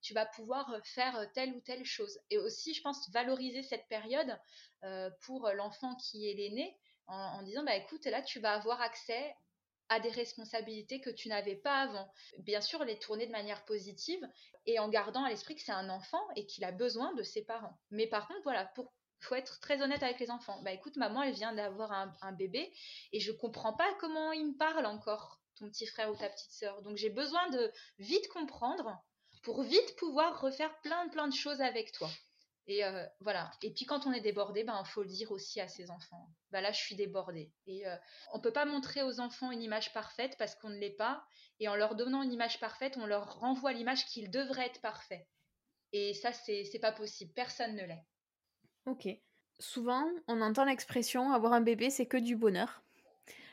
tu 0.03 0.13
vas 0.13 0.27
pouvoir 0.27 0.79
faire 0.83 1.27
telle 1.33 1.55
ou 1.55 1.61
telle 1.61 1.83
chose. 1.83 2.19
Et 2.29 2.37
aussi 2.37 2.75
je 2.75 2.83
pense 2.83 3.09
valoriser 3.09 3.63
cette 3.63 3.87
période 3.87 4.37
euh, 4.83 5.09
pour 5.21 5.49
l'enfant 5.55 5.95
qui 5.95 6.29
est 6.29 6.35
l'aîné 6.35 6.77
en, 7.07 7.15
en, 7.15 7.41
disant 7.41 7.63
bah 7.63 7.75
écoute 7.75 8.05
là 8.05 8.21
tu 8.21 8.39
vas 8.39 8.53
avoir 8.53 8.79
accès 8.79 9.35
à 9.89 9.99
des 9.99 10.09
responsabilités 10.09 11.01
que 11.01 11.09
tu 11.09 11.27
n'avais 11.29 11.55
pas 11.55 11.81
avant. 11.81 12.11
Bien 12.39 12.61
sûr, 12.61 12.83
les 12.83 12.97
tourner 12.99 13.25
de 13.25 13.31
manière 13.31 13.65
positive 13.65 14.25
et 14.65 14.79
en 14.79 14.87
gardant 14.89 15.23
à 15.23 15.29
l'esprit 15.29 15.55
que 15.55 15.61
c'est 15.61 15.71
un 15.71 15.89
enfant 15.89 16.21
et 16.35 16.45
qu'il 16.45 16.63
a 16.63 16.71
besoin 16.71 17.13
de 17.15 17.23
ses 17.23 17.43
parents. 17.43 17.77
Mais 17.91 18.07
par 18.07 18.27
contre, 18.27 18.43
voilà, 18.43 18.65
pour 18.65 18.93
faut 19.21 19.35
être 19.35 19.59
très 19.59 19.81
honnête 19.81 20.03
avec 20.03 20.19
les 20.19 20.31
enfants. 20.31 20.61
Bah 20.63 20.71
écoute, 20.71 20.95
maman, 20.95 21.23
elle 21.23 21.33
vient 21.33 21.53
d'avoir 21.53 21.91
un, 21.91 22.31
bébé 22.31 22.71
et 23.11 23.19
je 23.19 23.31
comprends 23.31 23.73
pas 23.73 23.93
comment 23.99 24.31
il 24.31 24.47
me 24.47 24.57
parle 24.57 24.85
encore, 24.85 25.41
ton 25.55 25.69
petit 25.69 25.85
frère 25.85 26.09
ou 26.09 26.15
ta 26.15 26.29
petite 26.29 26.51
sœur. 26.51 26.81
Donc 26.83 26.95
j'ai 26.95 27.09
besoin 27.09 27.49
de 27.49 27.71
vite 27.97 28.27
comprendre 28.29 28.97
pour 29.43 29.63
vite 29.63 29.95
pouvoir 29.97 30.39
refaire 30.39 30.73
plein 30.81 31.09
plein 31.09 31.27
de 31.27 31.33
choses 31.33 31.61
avec 31.61 31.91
toi. 31.91 32.09
Et 32.69 32.85
euh, 32.85 33.03
voilà. 33.19 33.49
Et 33.63 33.73
puis 33.73 33.85
quand 33.85 34.05
on 34.05 34.13
est 34.13 34.21
débordé, 34.21 34.63
ben 34.63 34.83
faut 34.85 35.01
le 35.01 35.09
dire 35.09 35.31
aussi 35.31 35.59
à 35.59 35.67
ses 35.67 35.89
enfants. 35.89 36.29
Ben 36.51 36.61
là, 36.61 36.71
je 36.71 36.77
suis 36.77 36.95
débordée. 36.95 37.51
Et 37.65 37.87
euh, 37.87 37.95
on 38.31 38.39
peut 38.39 38.53
pas 38.53 38.65
montrer 38.65 39.01
aux 39.01 39.19
enfants 39.19 39.49
une 39.49 39.63
image 39.63 39.91
parfaite 39.91 40.35
parce 40.37 40.53
qu'on 40.53 40.69
ne 40.69 40.77
l'est 40.77 40.95
pas. 40.95 41.25
Et 41.59 41.67
en 41.67 41.75
leur 41.75 41.95
donnant 41.95 42.21
une 42.21 42.31
image 42.31 42.59
parfaite, 42.59 42.95
on 42.97 43.07
leur 43.07 43.39
renvoie 43.39 43.73
l'image 43.73 44.05
qu'ils 44.05 44.29
devraient 44.29 44.67
être 44.67 44.81
parfaits. 44.81 45.27
Et 45.93 46.13
ça, 46.13 46.31
c'est 46.31 46.63
c'est 46.63 46.77
pas 46.77 46.91
possible. 46.91 47.33
Personne 47.33 47.75
ne 47.75 47.85
l'est. 47.85 48.05
Ok. 48.85 49.07
Souvent, 49.57 50.07
on 50.27 50.39
entend 50.39 50.63
l'expression 50.63 51.33
avoir 51.33 51.53
un 51.53 51.61
bébé, 51.61 51.89
c'est 51.89 52.05
que 52.05 52.17
du 52.17 52.35
bonheur. 52.35 52.83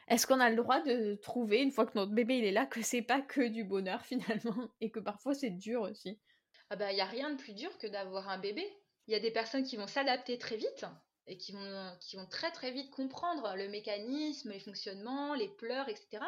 Est-ce 0.09 0.27
qu'on 0.27 0.41
a 0.41 0.51
le 0.51 0.57
droit 0.57 0.83
de 0.83 1.15
trouver, 1.15 1.63
une 1.63 1.73
fois 1.73 1.87
que 1.87 1.97
notre 1.97 2.13
bébé 2.13 2.37
il 2.37 2.45
est 2.45 2.53
là, 2.53 2.67
que 2.67 2.83
c'est 2.83 3.03
pas 3.03 3.23
que 3.23 3.49
du 3.49 3.65
bonheur 3.65 4.05
finalement 4.05 4.69
et 4.83 4.91
que 4.91 5.01
parfois 5.01 5.33
c'est 5.33 5.51
dur 5.51 5.81
aussi? 5.81 6.21
Ah 6.69 6.77
bah 6.77 6.93
il 6.93 6.99
y 6.99 7.01
a 7.01 7.07
rien 7.07 7.31
de 7.31 7.37
plus 7.37 7.55
dur 7.55 7.77
que 7.79 7.87
d'avoir 7.87 8.29
un 8.29 8.39
bébé 8.39 8.71
il 9.07 9.13
y 9.13 9.17
a 9.17 9.21
des 9.21 9.31
personnes 9.31 9.65
qui 9.65 9.77
vont 9.77 9.87
s'adapter 9.87 10.39
très 10.39 10.57
vite 10.57 10.87
et 11.29 11.37
qui 11.37 11.53
vont, 11.53 11.97
qui 12.01 12.17
vont 12.17 12.27
très 12.27 12.51
très 12.53 12.71
vite 12.71 12.91
comprendre 12.91 13.55
le 13.57 13.69
mécanisme, 13.69 14.51
les 14.51 14.61
fonctionnements, 14.61 15.35
les 15.35 15.49
pleurs, 15.49 15.89
etc. 15.89 16.23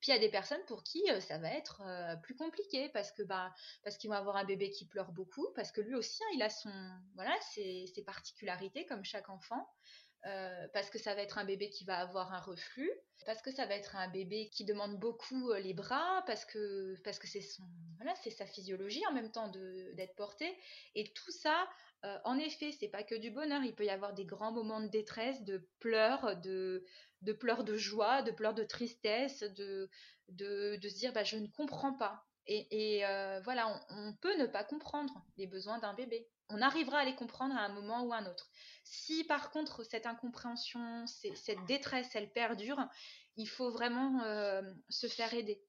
Puis 0.00 0.10
il 0.10 0.14
y 0.14 0.16
a 0.16 0.20
des 0.20 0.28
personnes 0.28 0.62
pour 0.66 0.82
qui 0.82 1.02
euh, 1.10 1.20
ça 1.20 1.38
va 1.38 1.48
être 1.50 1.82
euh, 1.86 2.16
plus 2.16 2.34
compliqué 2.34 2.90
parce 2.90 3.12
que 3.12 3.22
bah 3.22 3.54
parce 3.82 3.96
qu'ils 3.96 4.10
vont 4.10 4.16
avoir 4.16 4.36
un 4.36 4.44
bébé 4.44 4.70
qui 4.70 4.84
pleure 4.86 5.12
beaucoup, 5.12 5.46
parce 5.54 5.72
que 5.72 5.80
lui 5.80 5.94
aussi 5.94 6.22
hein, 6.22 6.30
il 6.34 6.42
a 6.42 6.50
son 6.50 6.70
voilà 7.14 7.34
ses, 7.40 7.86
ses, 7.94 8.04
particularités 8.04 8.84
comme 8.86 9.04
chaque 9.04 9.30
enfant. 9.30 9.66
Euh, 10.24 10.68
parce 10.72 10.88
que 10.88 10.98
ça 10.98 11.14
va 11.14 11.22
être 11.22 11.38
un 11.38 11.44
bébé 11.44 11.68
qui 11.68 11.84
va 11.84 11.98
avoir 11.98 12.32
un 12.32 12.40
reflux, 12.40 12.92
parce 13.26 13.42
que 13.42 13.50
ça 13.50 13.66
va 13.66 13.74
être 13.74 13.96
un 13.96 14.08
bébé 14.08 14.48
qui 14.50 14.64
demande 14.64 14.98
beaucoup 15.00 15.52
les 15.54 15.74
bras, 15.74 16.22
parce 16.26 16.44
que 16.44 16.94
parce 17.02 17.18
que 17.18 17.26
c'est 17.26 17.40
son 17.40 17.64
voilà 17.96 18.14
c'est 18.22 18.30
sa 18.30 18.46
physiologie 18.46 19.04
en 19.08 19.12
même 19.12 19.32
temps 19.32 19.48
d'être 19.48 20.14
porté, 20.14 20.56
et 20.94 21.12
tout 21.12 21.32
ça 21.32 21.68
euh, 22.04 22.18
en 22.24 22.38
effet, 22.38 22.72
c'est 22.72 22.88
pas 22.88 23.02
que 23.02 23.14
du 23.14 23.30
bonheur. 23.30 23.62
Il 23.62 23.74
peut 23.74 23.84
y 23.84 23.90
avoir 23.90 24.12
des 24.12 24.24
grands 24.24 24.52
moments 24.52 24.80
de 24.80 24.88
détresse, 24.88 25.42
de 25.44 25.68
pleurs, 25.78 26.36
de, 26.40 26.84
pleurs 27.38 27.64
de 27.64 27.76
joie, 27.76 28.22
de 28.22 28.32
pleurs 28.32 28.54
de 28.54 28.64
tristesse, 28.64 29.40
de, 29.40 29.88
de, 30.28 30.78
se 30.82 30.94
dire 30.94 31.12
bah, 31.12 31.24
je 31.24 31.36
ne 31.36 31.46
comprends 31.46 31.94
pas. 31.94 32.24
Et, 32.46 33.06
euh, 33.06 33.40
voilà, 33.44 33.80
on, 33.90 34.14
peut 34.14 34.36
ne 34.36 34.46
pas 34.46 34.64
comprendre 34.64 35.24
les 35.36 35.46
besoins 35.46 35.78
d'un 35.78 35.94
bébé. 35.94 36.28
On 36.52 36.62
arrivera 36.62 36.98
à 36.98 37.04
les 37.04 37.14
comprendre 37.14 37.56
à 37.56 37.60
un 37.60 37.68
moment 37.70 38.02
ou 38.04 38.12
à 38.12 38.16
un 38.16 38.26
autre. 38.26 38.50
Si 38.84 39.24
par 39.24 39.50
contre 39.50 39.84
cette 39.84 40.06
incompréhension, 40.06 41.06
cette 41.06 41.64
détresse, 41.66 42.14
elle 42.14 42.30
perdure, 42.30 42.78
il 43.36 43.48
faut 43.48 43.70
vraiment 43.70 44.22
euh, 44.22 44.62
se 44.88 45.06
faire 45.06 45.32
aider. 45.32 45.62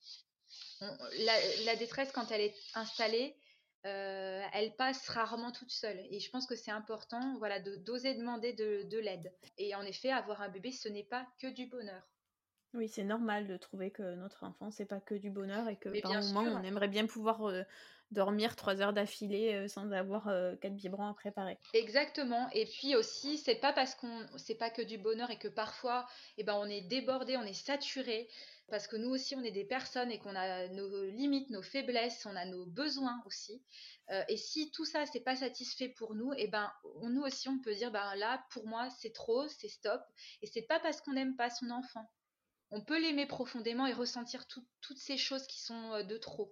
la, 0.82 1.76
détresse, 1.76 2.12
quand 2.12 2.32
elle 2.32 2.41
est 2.41 2.56
installée, 2.76 3.36
elle 3.84 4.76
passe 4.76 5.08
rarement 5.10 5.52
toute 5.52 5.72
seule. 5.72 6.00
Et 6.10 6.19
je 6.19 6.30
pense 6.30 6.46
que 6.46 6.56
c'est 6.56 6.72
important, 6.72 7.38
voilà, 7.38 7.60
d'oser 7.60 8.13
demander 8.15 8.54
de, 8.54 8.98
l'aide. 8.98 9.34
Et 9.58 9.76
en 9.76 9.84
effet, 9.84 10.12
avoir 10.12 10.41
un 10.41 10.50
bébé, 10.50 10.72
ce 10.72 10.89
n'est 10.89 11.04
pas 11.04 11.28
que 11.39 11.48
du 11.48 11.67
bonheur. 11.67 12.02
Oui, 12.74 12.89
c'est 12.89 13.04
normal 13.04 13.48
de 13.48 13.56
trouver 13.56 13.91
que 13.91 14.15
notre 14.15 14.43
enfant, 14.43 14.72
c'est 14.72 14.86
pas 14.86 15.00
que 15.00 15.13
du 15.13 15.30
bonheur 15.30 15.67
et 15.69 15.78
que 15.78 16.02
par 16.02 16.24
moment, 16.24 16.41
on 16.41 16.63
aimerait 16.63 16.88
bien 16.88 17.06
pouvoir 17.06 17.43
dormir 18.13 18.56
trois 18.56 18.82
heures 18.82 18.93
d'affilée 18.93 19.67
sans 19.67 19.91
avoir 19.91 20.26
quatre 20.62 20.76
biberons 20.76 21.08
à 21.08 21.13
préparer. 21.13 21.58
Exactement. 21.73 22.49
Et 22.54 22.65
puis 22.65 22.95
aussi, 22.95 23.38
c'est 23.38 23.56
pas 23.56 23.73
parce 23.73 23.95
qu'on, 23.95 24.26
c'est 24.38 24.56
pas 24.56 24.69
que 24.69 24.82
du 24.82 24.97
bonheur 24.97 25.30
et 25.32 25.38
que 25.38 25.47
parfois, 25.47 26.08
eh 26.38 26.43
ben, 26.43 26.56
on 26.56 26.65
est 26.65 26.82
débordé, 26.82 27.38
on 27.38 27.43
est 27.43 27.54
saturé 27.54 28.30
parce 28.69 28.88
que 28.88 28.95
nous 28.95 29.10
aussi, 29.10 29.36
on 29.36 29.43
est 29.43 29.52
des 29.52 29.65
personnes 29.65 30.12
et 30.12 30.19
qu'on 30.19 30.36
a 30.36 30.67
nos 30.69 31.06
limites, 31.06 31.49
nos 31.49 31.62
faiblesses, 31.62 32.26
on 32.26 32.36
a 32.36 32.45
nos 32.45 32.65
besoins 32.65 33.21
aussi. 33.26 33.62
Euh, 34.10 34.23
et 34.28 34.38
si 34.38 34.71
tout 34.71 34.86
ça, 34.86 35.06
c'est 35.06 35.21
pas 35.21 35.36
satisfait 35.36 35.89
pour 35.89 36.15
nous, 36.15 36.34
et 36.34 36.45
eh 36.45 36.47
ben, 36.47 36.71
nous 37.04 37.21
aussi, 37.21 37.49
on 37.49 37.60
peut 37.60 37.76
dire, 37.76 37.91
ben 37.91 38.15
là, 38.15 38.43
pour 38.49 38.65
moi, 38.67 38.89
c'est 38.89 39.13
trop, 39.13 39.47
c'est 39.47 39.69
stop. 39.69 40.02
Et 40.41 40.47
c'est 40.47 40.63
pas 40.63 40.80
parce 40.80 41.02
qu'on 41.02 41.13
n'aime 41.13 41.36
pas 41.36 41.49
son 41.49 41.69
enfant. 41.69 42.10
On 42.71 42.82
peut 42.82 42.99
l'aimer 42.99 43.28
profondément 43.28 43.86
et 43.86 43.93
ressentir 43.93 44.47
toutes 44.47 44.97
ces 44.97 45.17
choses 45.17 45.45
qui 45.45 45.62
sont 45.62 45.93
euh, 45.93 46.04
de 46.04 46.17
trop. 46.17 46.52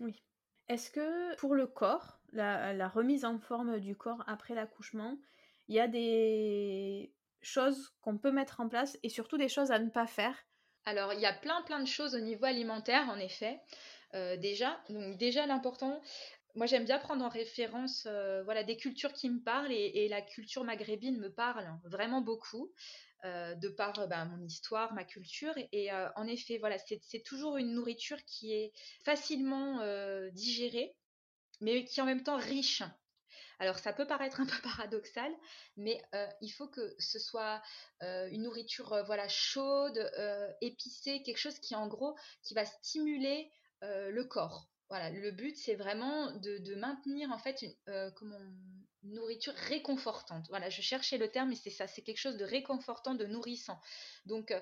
Oui. 0.00 0.20
Est-ce 0.68 0.90
que 0.90 1.36
pour 1.36 1.54
le 1.54 1.66
corps, 1.66 2.20
la 2.32 2.88
remise 2.88 3.24
en 3.24 3.38
forme 3.38 3.80
du 3.80 3.96
corps 3.96 4.22
après 4.26 4.54
l'accouchement, 4.54 5.18
il 5.68 5.74
y 5.74 5.80
a 5.80 5.88
des 5.88 7.14
choses 7.42 7.90
qu'on 8.00 8.18
peut 8.18 8.32
mettre 8.32 8.60
en 8.60 8.68
place 8.68 8.98
et 9.02 9.08
surtout 9.08 9.38
des 9.38 9.48
choses 9.48 9.70
à 9.70 9.78
ne 9.78 9.90
pas 9.90 10.06
faire? 10.06 10.36
Alors, 10.84 11.12
il 11.12 11.20
y 11.20 11.26
a 11.26 11.32
plein, 11.32 11.62
plein 11.62 11.80
de 11.80 11.86
choses 11.86 12.14
au 12.14 12.20
niveau 12.20 12.44
alimentaire, 12.44 13.08
en 13.08 13.18
effet. 13.18 13.60
Euh, 14.14 14.36
déjà, 14.36 14.80
donc 14.88 15.16
déjà 15.16 15.44
l'important, 15.46 16.00
moi 16.56 16.66
j'aime 16.66 16.84
bien 16.84 16.98
prendre 16.98 17.24
en 17.24 17.28
référence 17.28 18.06
euh, 18.06 18.42
voilà, 18.44 18.64
des 18.64 18.76
cultures 18.76 19.12
qui 19.12 19.30
me 19.30 19.40
parlent 19.40 19.72
et, 19.72 20.08
la 20.08 20.22
culture 20.22 20.64
maghrébine 20.64 21.18
me 21.18 21.32
parle 21.32 21.68
vraiment 21.84 22.20
beaucoup. 22.20 22.72
Euh, 23.24 23.54
de 23.54 23.68
par 23.68 24.06
bah, 24.08 24.24
mon 24.26 24.44
histoire, 24.44 24.92
ma 24.92 25.02
culture. 25.02 25.54
Et 25.72 25.90
en 25.92 26.26
effet, 26.26 26.58
voilà, 26.58 26.76
c'est 26.78 27.22
toujours 27.24 27.56
une 27.56 27.72
nourriture 27.72 28.22
qui 28.24 28.52
est 28.52 28.72
facilement 29.04 29.80
digérée, 30.30 30.94
mais 31.60 31.84
qui 31.84 31.98
est 31.98 32.02
en 32.02 32.06
même 32.06 32.22
temps 32.22 32.36
riche. 32.36 32.84
Alors 33.58 33.78
ça 33.78 33.92
peut 33.92 34.06
paraître 34.06 34.40
un 34.40 34.46
peu 34.46 34.60
paradoxal, 34.62 35.32
mais 35.76 36.02
euh, 36.14 36.26
il 36.40 36.50
faut 36.50 36.68
que 36.68 36.94
ce 36.98 37.18
soit 37.18 37.62
euh, 38.02 38.28
une 38.30 38.42
nourriture 38.42 38.92
euh, 38.92 39.02
voilà 39.02 39.28
chaude, 39.28 39.98
épicée, 40.60 41.22
quelque 41.22 41.38
chose 41.38 41.58
qui 41.58 41.74
en 41.74 41.86
gros 41.88 42.16
qui 42.42 42.54
va 42.54 42.64
stimuler 42.64 43.50
le 43.82 44.24
corps. 44.24 44.68
Voilà, 44.88 45.10
le 45.10 45.32
but 45.32 45.56
c'est 45.56 45.74
vraiment 45.74 46.30
de, 46.32 46.74
maintenir 46.76 47.30
en 47.32 47.38
fait 47.38 47.62
une, 47.62 47.74
nourriture 49.02 49.54
réconfortante. 49.54 50.46
Voilà, 50.48 50.68
je 50.68 50.82
cherchais 50.82 51.16
le 51.18 51.30
terme, 51.30 51.50
mais 51.50 51.56
c'est 51.56 51.70
ça, 51.70 51.86
c'est 51.86 52.02
quelque 52.02 52.18
chose 52.18 52.36
de 52.36 52.44
réconfortant, 52.44 53.14
de 53.14 53.24
nourrissant. 53.24 53.80
Donc 54.26 54.52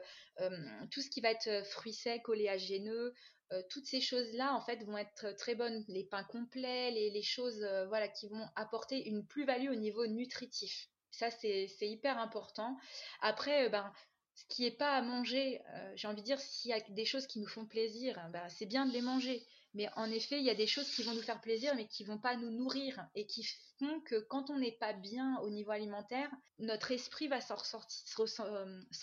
tout 0.91 1.01
ce 1.01 1.09
qui 1.11 1.21
va 1.21 1.31
être 1.31 1.67
fruits 1.67 1.95
secs, 1.95 2.29
oléagineux, 2.29 3.15
euh, 3.53 3.63
toutes 3.71 3.87
ces 3.87 4.01
choses-là, 4.01 4.55
en 4.55 4.61
fait, 4.61 4.83
vont 4.85 4.99
être 4.99 5.33
très 5.37 5.55
bonnes. 5.55 5.85
Les 5.89 6.05
pains 6.05 6.25
complets, 6.25 6.91
les, 6.91 7.23
choses 7.23 7.63
euh, 7.63 7.87
voilà, 7.87 8.09
qui 8.09 8.29
vont 8.29 8.47
apporter 8.57 9.07
une 9.09 9.27
plus-value 9.27 9.71
au 9.71 9.75
niveau 9.75 10.07
nutritif. 10.07 10.89
Ça, 11.11 11.31
c'est 11.31 11.69
hyper 11.81 12.19
important. 12.19 12.77
Après, 13.21 13.67
euh, 13.67 13.69
ben, 13.69 13.93
ce 14.35 14.45
qui 14.49 14.63
n'est 14.63 14.73
pas 14.73 14.97
à 14.97 15.03
manger, 15.03 15.61
j'ai 15.95 16.09
envie 16.09 16.23
de 16.23 16.27
dire, 16.27 16.41
s'il 16.41 16.73
y 16.73 16.75
a 16.75 16.81
des 16.81 17.05
choses 17.05 17.29
qui 17.29 17.39
nous 17.39 17.47
font 17.47 17.67
plaisir, 17.67 18.19
ben, 18.33 18.49
c'est 18.49 18.67
bien 18.67 18.85
de 18.85 18.93
les 18.93 19.03
manger. 19.03 19.47
Mais 19.75 19.89
en 19.97 20.11
effet, 20.11 20.39
il 20.39 20.45
y 20.45 20.51
a 20.51 20.55
des 20.55 20.69
choses 20.69 20.89
qui 20.91 21.03
vont 21.03 21.15
nous 21.15 21.23
faire 21.23 21.41
plaisir, 21.41 21.75
mais 21.75 21.87
qui 21.89 22.05
vont 22.05 22.19
pas 22.19 22.37
nous 22.37 22.51
nourrir 22.51 23.07
et 23.17 23.27
qui 23.27 23.45
font 23.79 24.01
que 24.01 24.21
quand 24.21 24.51
on 24.51 24.59
n'est 24.59 24.77
pas 24.79 24.93
bien 24.93 25.39
au 25.41 25.51
niveau 25.51 25.73
alimentaire, 25.73 26.31
notre 26.61 26.93
esprit 26.93 27.27
va 27.27 27.41
s'en 27.41 27.57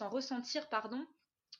ressentir, 0.10 0.70
pardon, 0.70 1.06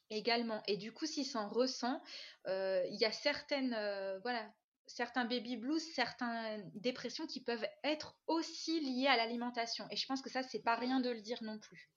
également. 0.10 0.64
Et 0.68 0.78
du 0.78 0.94
coup, 0.94 1.06
s'il 1.06 1.26
s'en 1.26 1.50
ressent, 1.50 2.02
euh, 2.48 2.86
il 2.90 3.00
y 3.00 3.06
a 3.06 3.12
certaines, 3.12 3.74
euh, 3.74 4.20
voilà, 4.20 4.50
certains 4.88 5.26
baby 5.26 5.58
blues, 5.58 5.84
certaines 5.94 6.72
dépressions 6.76 7.28
qui 7.28 7.44
peuvent 7.44 7.68
être 7.84 8.16
aussi 8.28 8.80
liées 8.80 9.08
à 9.08 9.18
l'alimentation. 9.18 9.88
Et 9.92 9.98
je 9.98 10.06
pense 10.08 10.22
que 10.22 10.30
ça, 10.30 10.42
c'est 10.44 10.64
pas 10.64 10.76
rien 10.76 11.02
de 11.02 11.10
le 11.10 11.22
dire 11.22 11.44
non 11.44 11.60
plus. 11.60 11.92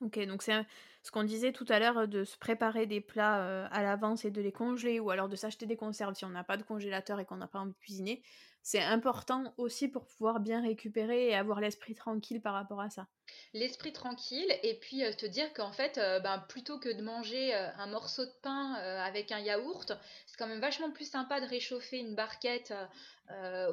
Ok, 0.00 0.18
donc 0.26 0.42
c'est 0.42 0.64
ce 1.02 1.10
qu'on 1.10 1.24
disait 1.24 1.52
tout 1.52 1.64
à 1.68 1.80
l'heure 1.80 2.06
de 2.06 2.22
se 2.22 2.38
préparer 2.38 2.86
des 2.86 3.00
plats 3.00 3.66
à 3.66 3.82
l'avance 3.82 4.24
et 4.24 4.30
de 4.30 4.40
les 4.40 4.52
congeler 4.52 5.00
ou 5.00 5.10
alors 5.10 5.28
de 5.28 5.34
s'acheter 5.34 5.66
des 5.66 5.76
conserves 5.76 6.14
si 6.14 6.24
on 6.24 6.28
n'a 6.30 6.44
pas 6.44 6.56
de 6.56 6.62
congélateur 6.62 7.18
et 7.18 7.24
qu'on 7.26 7.36
n'a 7.36 7.48
pas 7.48 7.58
envie 7.58 7.72
de 7.72 7.78
cuisiner. 7.78 8.22
C'est 8.62 8.82
important 8.82 9.54
aussi 9.56 9.88
pour 9.88 10.06
pouvoir 10.06 10.38
bien 10.38 10.62
récupérer 10.62 11.28
et 11.28 11.34
avoir 11.34 11.60
l'esprit 11.60 11.94
tranquille 11.94 12.40
par 12.40 12.54
rapport 12.54 12.80
à 12.80 12.90
ça 12.90 13.08
l'esprit 13.54 13.92
tranquille 13.92 14.58
et 14.62 14.74
puis 14.74 15.04
euh, 15.04 15.12
te 15.12 15.26
dire 15.26 15.52
qu'en 15.52 15.72
fait, 15.72 15.98
euh, 15.98 16.20
ben, 16.20 16.38
plutôt 16.48 16.78
que 16.78 16.88
de 16.88 17.02
manger 17.02 17.54
euh, 17.54 17.68
un 17.78 17.86
morceau 17.86 18.24
de 18.24 18.32
pain 18.42 18.74
avec 18.74 19.32
un 19.32 19.40
yaourt, 19.40 19.92
c'est 20.26 20.36
quand 20.36 20.46
même 20.46 20.60
vachement 20.60 20.90
plus 20.90 21.10
sympa 21.10 21.40
de 21.40 21.46
réchauffer 21.46 21.98
une 21.98 22.14
barquette 22.14 22.72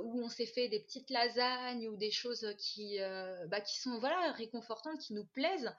où 0.04 0.22
on 0.22 0.28
s'est 0.28 0.46
fait 0.46 0.68
des 0.68 0.82
petites 0.82 1.10
lasagnes 1.10 1.88
ou 1.88 1.96
des 1.96 2.12
choses 2.12 2.54
qui, 2.58 3.00
bah, 3.48 3.62
qui 3.62 3.80
sont 3.80 4.00
voilà, 4.00 4.34
réconfortantes, 4.34 5.00
qui 5.00 5.13
nous 5.13 5.26
plaisent, 5.26 5.74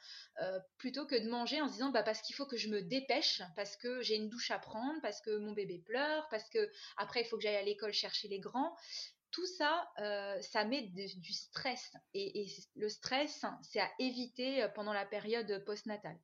plutôt 0.79 1.07
que 1.07 1.15
de 1.15 1.29
manger 1.29 1.61
en 1.61 1.69
se 1.69 1.75
disant 1.75 1.91
bah, 1.91 2.03
parce 2.03 2.23
qu'il 2.23 2.35
faut 2.35 2.47
que 2.47 2.57
je 2.57 2.69
me 2.69 2.81
dépêche, 2.81 3.43
parce 3.55 3.77
que 3.77 4.01
j'ai 4.01 4.17
une 4.17 4.31
douche 4.31 4.51
à 4.51 4.59
prendre, 4.59 5.01
parce 5.03 5.21
que 5.21 5.37
mon 5.37 5.53
bébé 5.53 5.79
pleure, 5.79 6.27
parce 6.31 6.49
que 6.49 6.71
après 6.97 7.23
il 7.23 7.25
faut 7.27 7.37
que 7.37 7.43
j'aille 7.43 7.57
à 7.57 7.63
l'école 7.63 7.93
chercher 7.93 8.29
les 8.29 8.41
grands 8.41 8.75
tout 9.37 9.47
ça, 9.47 9.87
euh, 9.99 10.41
ça 10.41 10.65
met 10.65 10.81
du 10.81 11.33
stress. 11.35 11.93
Et, 12.15 12.47
le 12.75 12.89
stress, 12.89 13.45
c'est 13.63 13.81
à 13.81 13.91
éviter 13.99 14.63
euh, 14.63 14.69
pendant 14.69 14.95
la 14.95 15.05
période 15.05 15.63
postnatale. 15.67 16.19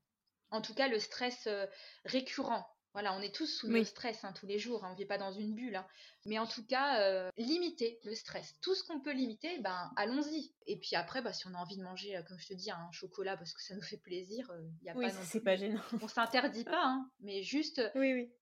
En 0.50 0.62
tout 0.62 0.72
cas, 0.74 0.88
le 0.88 0.98
stress 0.98 1.46
euh, 1.46 1.66
récurrent. 2.06 2.66
Voilà, 2.94 3.14
on 3.14 3.20
est 3.20 3.34
tous 3.34 3.46
sous 3.46 3.68
le 3.68 3.84
stress 3.84 4.22
hein, 4.22 4.32
tous 4.34 4.46
les 4.46 4.58
jours, 4.58 4.84
hein, 4.84 4.88
on 4.90 4.92
ne 4.92 4.98
vit 4.98 5.06
pas 5.06 5.16
dans 5.18 5.32
une 5.32 5.54
bulle. 5.54 5.76
Hein. 5.76 5.86
Mais 6.26 6.38
en 6.38 6.46
tout 6.46 6.66
cas, 6.66 7.30
limiter 7.38 8.00
le 8.04 8.14
stress. 8.14 8.54
Tout 8.60 8.74
ce 8.74 8.84
qu'on 8.84 9.00
peut 9.00 9.12
limiter, 9.12 9.58
ben, 9.60 9.90
allons-y. 9.96 10.54
Et 10.66 10.78
puis 10.78 10.94
après, 10.94 11.22
bah, 11.22 11.32
si 11.32 11.46
on 11.46 11.54
a 11.54 11.58
envie 11.58 11.78
de 11.78 11.82
manger, 11.82 12.20
comme 12.28 12.38
je 12.38 12.48
te 12.48 12.54
dis, 12.54 12.70
un 12.70 12.90
chocolat 12.92 13.36
parce 13.36 13.54
que 13.54 13.62
ça 13.62 13.74
nous 13.74 13.82
fait 13.82 13.96
plaisir, 13.96 14.50
il 14.58 14.84
n'y 14.84 14.90
a 14.90 14.94
oui, 14.94 15.06
pas 15.06 15.10
c'est 15.10 15.40
pas 15.40 15.56
gênant. 15.56 15.80
On 16.02 16.08
s'interdit 16.08 16.64
pas, 16.64 16.98
mais 17.20 17.42
juste, 17.42 17.80
oui, 17.94 18.12
oui. 18.12 18.32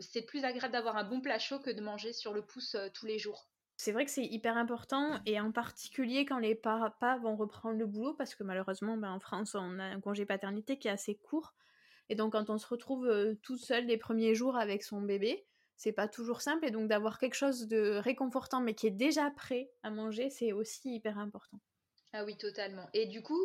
c'est 0.00 0.22
plus 0.22 0.44
agréable 0.44 0.72
d'avoir 0.72 0.96
un 0.96 1.04
bon 1.04 1.20
plat 1.20 1.38
chaud 1.38 1.60
que 1.60 1.70
de 1.70 1.80
manger 1.80 2.12
sur 2.12 2.32
le 2.32 2.44
pouce 2.44 2.76
tous 2.92 3.06
les 3.06 3.20
jours. 3.20 3.48
C'est 3.76 3.92
vrai 3.92 4.06
que 4.06 4.10
c'est 4.10 4.24
hyper 4.24 4.56
important 4.56 5.20
et 5.26 5.38
en 5.38 5.52
particulier 5.52 6.24
quand 6.24 6.38
les 6.38 6.54
papas 6.54 7.18
vont 7.18 7.36
reprendre 7.36 7.76
le 7.76 7.86
boulot 7.86 8.14
parce 8.14 8.34
que 8.34 8.42
malheureusement 8.42 8.96
ben, 8.96 9.12
en 9.12 9.20
France 9.20 9.54
on 9.54 9.78
a 9.78 9.84
un 9.84 10.00
congé 10.00 10.24
paternité 10.24 10.78
qui 10.78 10.88
est 10.88 10.92
assez 10.92 11.14
court 11.14 11.54
et 12.08 12.14
donc 12.14 12.32
quand 12.32 12.48
on 12.48 12.56
se 12.56 12.66
retrouve 12.66 13.06
euh, 13.06 13.34
tout 13.42 13.58
seul 13.58 13.84
les 13.84 13.98
premiers 13.98 14.34
jours 14.34 14.56
avec 14.56 14.82
son 14.82 15.02
bébé 15.02 15.46
c'est 15.76 15.92
pas 15.92 16.08
toujours 16.08 16.40
simple 16.40 16.64
et 16.64 16.70
donc 16.70 16.88
d'avoir 16.88 17.18
quelque 17.18 17.34
chose 17.34 17.68
de 17.68 17.98
réconfortant 17.98 18.62
mais 18.62 18.74
qui 18.74 18.86
est 18.86 18.90
déjà 18.90 19.30
prêt 19.30 19.70
à 19.82 19.90
manger 19.90 20.30
c'est 20.30 20.52
aussi 20.52 20.94
hyper 20.94 21.18
important. 21.18 21.60
Ah 22.14 22.24
oui 22.24 22.34
totalement 22.38 22.88
et 22.94 23.04
du 23.04 23.22
coup 23.22 23.42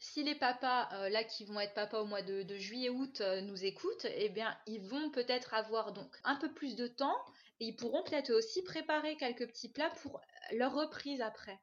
si 0.00 0.24
les 0.24 0.34
papas 0.34 0.88
euh, 0.94 1.08
là 1.10 1.22
qui 1.22 1.44
vont 1.44 1.60
être 1.60 1.74
papas 1.74 2.00
au 2.00 2.06
mois 2.06 2.22
de, 2.22 2.42
juillet-août 2.56 3.20
euh, 3.20 3.42
nous 3.42 3.64
écoutent, 3.64 4.06
eh 4.16 4.30
bien 4.30 4.56
ils 4.66 4.82
vont 4.88 5.10
peut-être 5.10 5.54
avoir 5.54 5.92
donc 5.92 6.16
un 6.24 6.36
peu 6.36 6.52
plus 6.52 6.74
de 6.74 6.88
temps 6.88 7.16
et 7.60 7.66
ils 7.66 7.76
pourront 7.76 8.02
peut-être 8.02 8.32
aussi 8.32 8.62
préparer 8.62 9.16
quelques 9.16 9.46
petits 9.46 9.70
plats 9.70 9.92
pour 10.02 10.20
leur 10.52 10.74
reprise 10.74 11.20
après. 11.20 11.60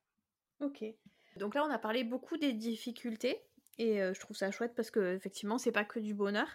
Ok. 0.62 0.84
Donc 1.36 1.56
là, 1.56 1.66
on 1.66 1.72
a 1.72 1.80
parlé 1.80 2.04
beaucoup 2.04 2.38
des 2.38 2.54
difficultés. 2.54 3.42
Et 3.80 4.00
je 4.00 4.20
trouve 4.20 4.36
ça 4.36 4.50
chouette 4.50 4.74
parce 4.76 4.90
que 4.90 5.16
effectivement, 5.16 5.60
c'est 5.60 5.72
pas 5.72 5.84
que 5.84 6.00
du 6.00 6.16
bonheur, 6.16 6.48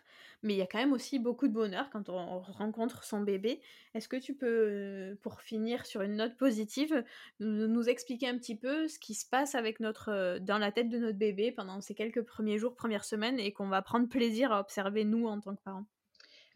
mais 0.43 0.55
il 0.55 0.57
y 0.57 0.63
a 0.63 0.67
quand 0.67 0.79
même 0.79 0.93
aussi 0.93 1.21
beaucoup 1.21 1.47
de 1.47 1.53
bonheur 1.53 1.89
quand 1.91 2.09
on 2.09 2.41
rencontre 2.41 3.05
son 3.05 3.21
bébé. 3.21 3.61
Est-ce 3.95 4.09
que 4.09 4.17
tu 4.17 4.35
peux, 4.35 5.17
pour 5.23 5.41
finir 5.41 5.87
sur 5.87 6.03
une 6.03 6.17
note 6.17 6.37
positive, 6.37 7.05
nous, 7.39 7.89
expliquer 7.89 8.27
un 8.29 8.39
petit 8.39 8.57
peu 8.57 8.89
ce 8.89 8.99
qui 8.99 9.15
se 9.15 9.25
passe 9.25 9.55
avec 9.55 9.79
notre, 9.79 10.39
dans 10.41 10.59
la 10.59 10.73
tête 10.73 10.89
de 10.89 10.99
notre 10.99 11.17
bébé 11.17 11.53
pendant 11.53 11.81
ces 11.81 11.95
quelques 11.95 12.23
premiers 12.23 12.59
jours, 12.59 12.75
premières 12.75 13.05
semaines, 13.05 13.39
et 13.39 13.53
qu'on 13.53 13.69
va 13.69 13.83
prendre 13.83 14.09
plaisir 14.09 14.51
à 14.51 14.59
observer 14.59 15.05
nous 15.05 15.29
en 15.29 15.41
tant 15.41 15.55
que 15.55 15.63
parents? 15.63 15.87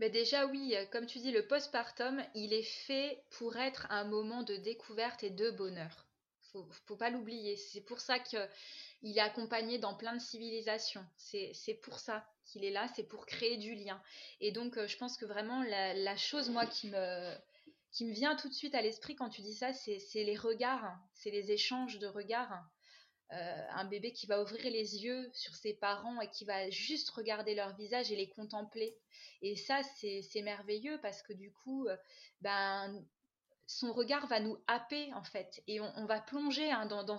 Mais 0.00 0.10
déjà 0.10 0.46
oui, 0.46 0.74
comme 0.90 1.06
tu 1.06 1.20
dis, 1.20 1.30
le 1.30 1.46
postpartum, 1.46 2.20
il 2.34 2.52
est 2.52 2.68
fait 2.86 3.22
pour 3.38 3.56
être 3.56 3.86
un 3.90 4.04
moment 4.04 4.42
de 4.42 4.56
découverte 4.56 5.22
et 5.22 5.30
de 5.30 5.50
bonheur. 5.52 6.06
Faut, 6.52 6.66
faut 6.86 6.96
pas 6.96 7.10
l'oublier. 7.10 7.56
C'est 7.56 7.80
pour 7.80 8.00
ça 8.00 8.18
qu'il 9.00 9.16
est 9.16 9.20
accompagné 9.20 9.78
dans 9.78 9.94
plein 9.94 10.14
de 10.14 10.20
civilisations. 10.20 11.04
C'est 11.16 11.80
pour 11.82 11.98
ça 11.98 12.26
qu'il 12.44 12.64
est 12.64 12.70
là, 12.70 12.88
c'est 12.94 13.04
pour 13.04 13.26
créer 13.26 13.56
du 13.56 13.74
lien. 13.74 14.00
Et 14.40 14.52
donc, 14.52 14.76
euh, 14.76 14.86
je 14.86 14.96
pense 14.96 15.16
que 15.16 15.24
vraiment, 15.24 15.62
la, 15.62 16.16
chose, 16.16 16.48
moi, 16.50 16.66
qui 16.66 16.88
me, 16.88 17.34
qui 17.92 18.04
me 18.04 18.12
vient 18.12 18.36
tout 18.36 18.48
de 18.48 18.54
suite 18.54 18.74
à 18.74 18.82
l'esprit 18.82 19.16
quand 19.16 19.28
tu 19.28 19.42
dis 19.42 19.54
ça, 19.54 19.72
c'est 19.72 19.98
les 20.14 20.36
regards, 20.36 20.96
c'est 21.14 21.30
les 21.30 21.50
échanges 21.50 21.98
de 21.98 22.06
regards. 22.06 22.64
Euh, 23.32 23.66
un 23.70 23.84
bébé 23.84 24.12
qui 24.12 24.28
va 24.28 24.40
ouvrir 24.40 24.62
les 24.70 25.02
yeux 25.02 25.28
sur 25.32 25.52
ses 25.56 25.74
parents 25.74 26.20
et 26.20 26.30
qui 26.30 26.44
va 26.44 26.70
juste 26.70 27.10
regarder 27.10 27.56
leur 27.56 27.74
visage 27.74 28.12
et 28.12 28.16
les 28.16 28.28
contempler. 28.28 28.96
Et 29.42 29.56
ça, 29.56 29.80
c'est 29.82 30.42
merveilleux 30.42 31.00
parce 31.02 31.22
que 31.22 31.32
du 31.32 31.50
coup, 31.50 31.88
euh, 31.88 31.96
ben, 32.40 33.04
son 33.66 33.92
regard 33.92 34.28
va 34.28 34.38
nous 34.38 34.56
happer 34.68 35.12
en 35.14 35.24
fait 35.24 35.60
et 35.66 35.80
on, 35.80 36.06
va 36.06 36.20
plonger 36.20 36.70
hein, 36.70 36.86
dans, 36.86 37.02
dans, 37.02 37.18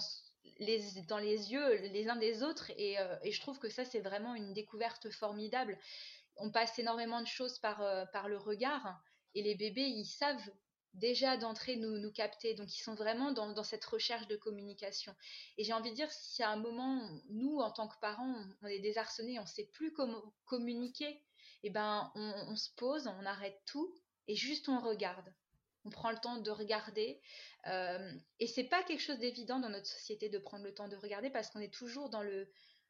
les, 0.60 0.82
dans 1.08 1.18
les 1.18 1.52
yeux 1.52 1.76
les 1.76 2.10
uns 2.10 2.16
des 2.16 2.44
autres 2.44 2.72
et, 2.78 3.00
euh, 3.00 3.16
et 3.24 3.32
je 3.32 3.42
trouve 3.42 3.60
que 3.60 3.70
ça 3.70 3.86
c'est 3.86 4.02
vraiment 4.02 4.36
une 4.36 4.54
découverte 4.54 5.10
formidable. 5.12 5.78
On 6.38 6.52
passe 6.52 6.78
énormément 6.80 7.22
de 7.22 7.28
choses 7.28 7.60
par, 7.60 7.82
euh, 7.82 8.06
par 8.14 8.30
le 8.30 8.38
regard 8.38 9.02
et 9.36 9.42
les 9.42 9.56
bébés 9.56 9.88
ils 9.88 10.06
savent 10.06 10.50
déjà 10.98 11.38
d'entrée 11.38 11.76
nous, 11.78 12.00
nous 12.00 12.12
capter. 12.12 12.54
Donc, 12.54 12.76
ils 12.76 12.82
sont 12.82 12.96
vraiment 12.96 13.32
dans, 13.32 13.64
cette 13.64 13.86
recherche 13.86 14.28
de 14.28 14.36
communication. 14.36 15.16
Et 15.58 15.64
j'ai 15.64 15.74
envie 15.74 15.92
de 15.92 15.96
dire, 15.96 16.12
si 16.12 16.44
à 16.44 16.50
un 16.50 16.58
moment, 16.58 17.08
nous, 17.30 17.60
en 17.60 17.72
tant 17.72 17.88
que 17.88 18.00
parents, 18.02 18.36
on 18.62 18.68
est 18.68 18.80
désarçonnés, 18.80 19.40
on 19.40 19.46
sait 19.46 19.70
plus 19.74 19.94
comment 19.94 20.34
communiquer, 20.46 21.24
et 21.64 21.68
eh 21.68 21.70
ben, 21.72 22.12
on, 22.16 22.56
se 22.56 22.70
pose, 22.76 23.08
on 23.08 23.26
arrête 23.26 23.60
tout 23.66 23.92
et 24.28 24.36
juste 24.36 24.70
on 24.70 24.80
regarde. 24.80 25.34
On 25.88 25.90
prend 25.90 26.12
le 26.12 26.18
temps 26.18 26.38
de 26.38 26.52
regarder. 26.52 27.22
Euh, 27.68 28.12
et 28.40 28.48
c'est 28.48 28.66
pas 28.66 28.84
quelque 28.84 29.02
chose 29.02 29.20
d'évident 29.20 29.60
dans 29.60 29.70
notre 29.70 29.86
société 29.88 30.28
de 30.28 30.38
prendre 30.38 30.66
le 30.66 30.74
temps 30.74 30.90
de 30.90 30.98
regarder 30.98 31.30
parce 31.30 31.50
qu'on 31.50 31.62
est 31.62 31.74
toujours 31.74 32.10
dans 32.10 32.24
le 32.24 32.50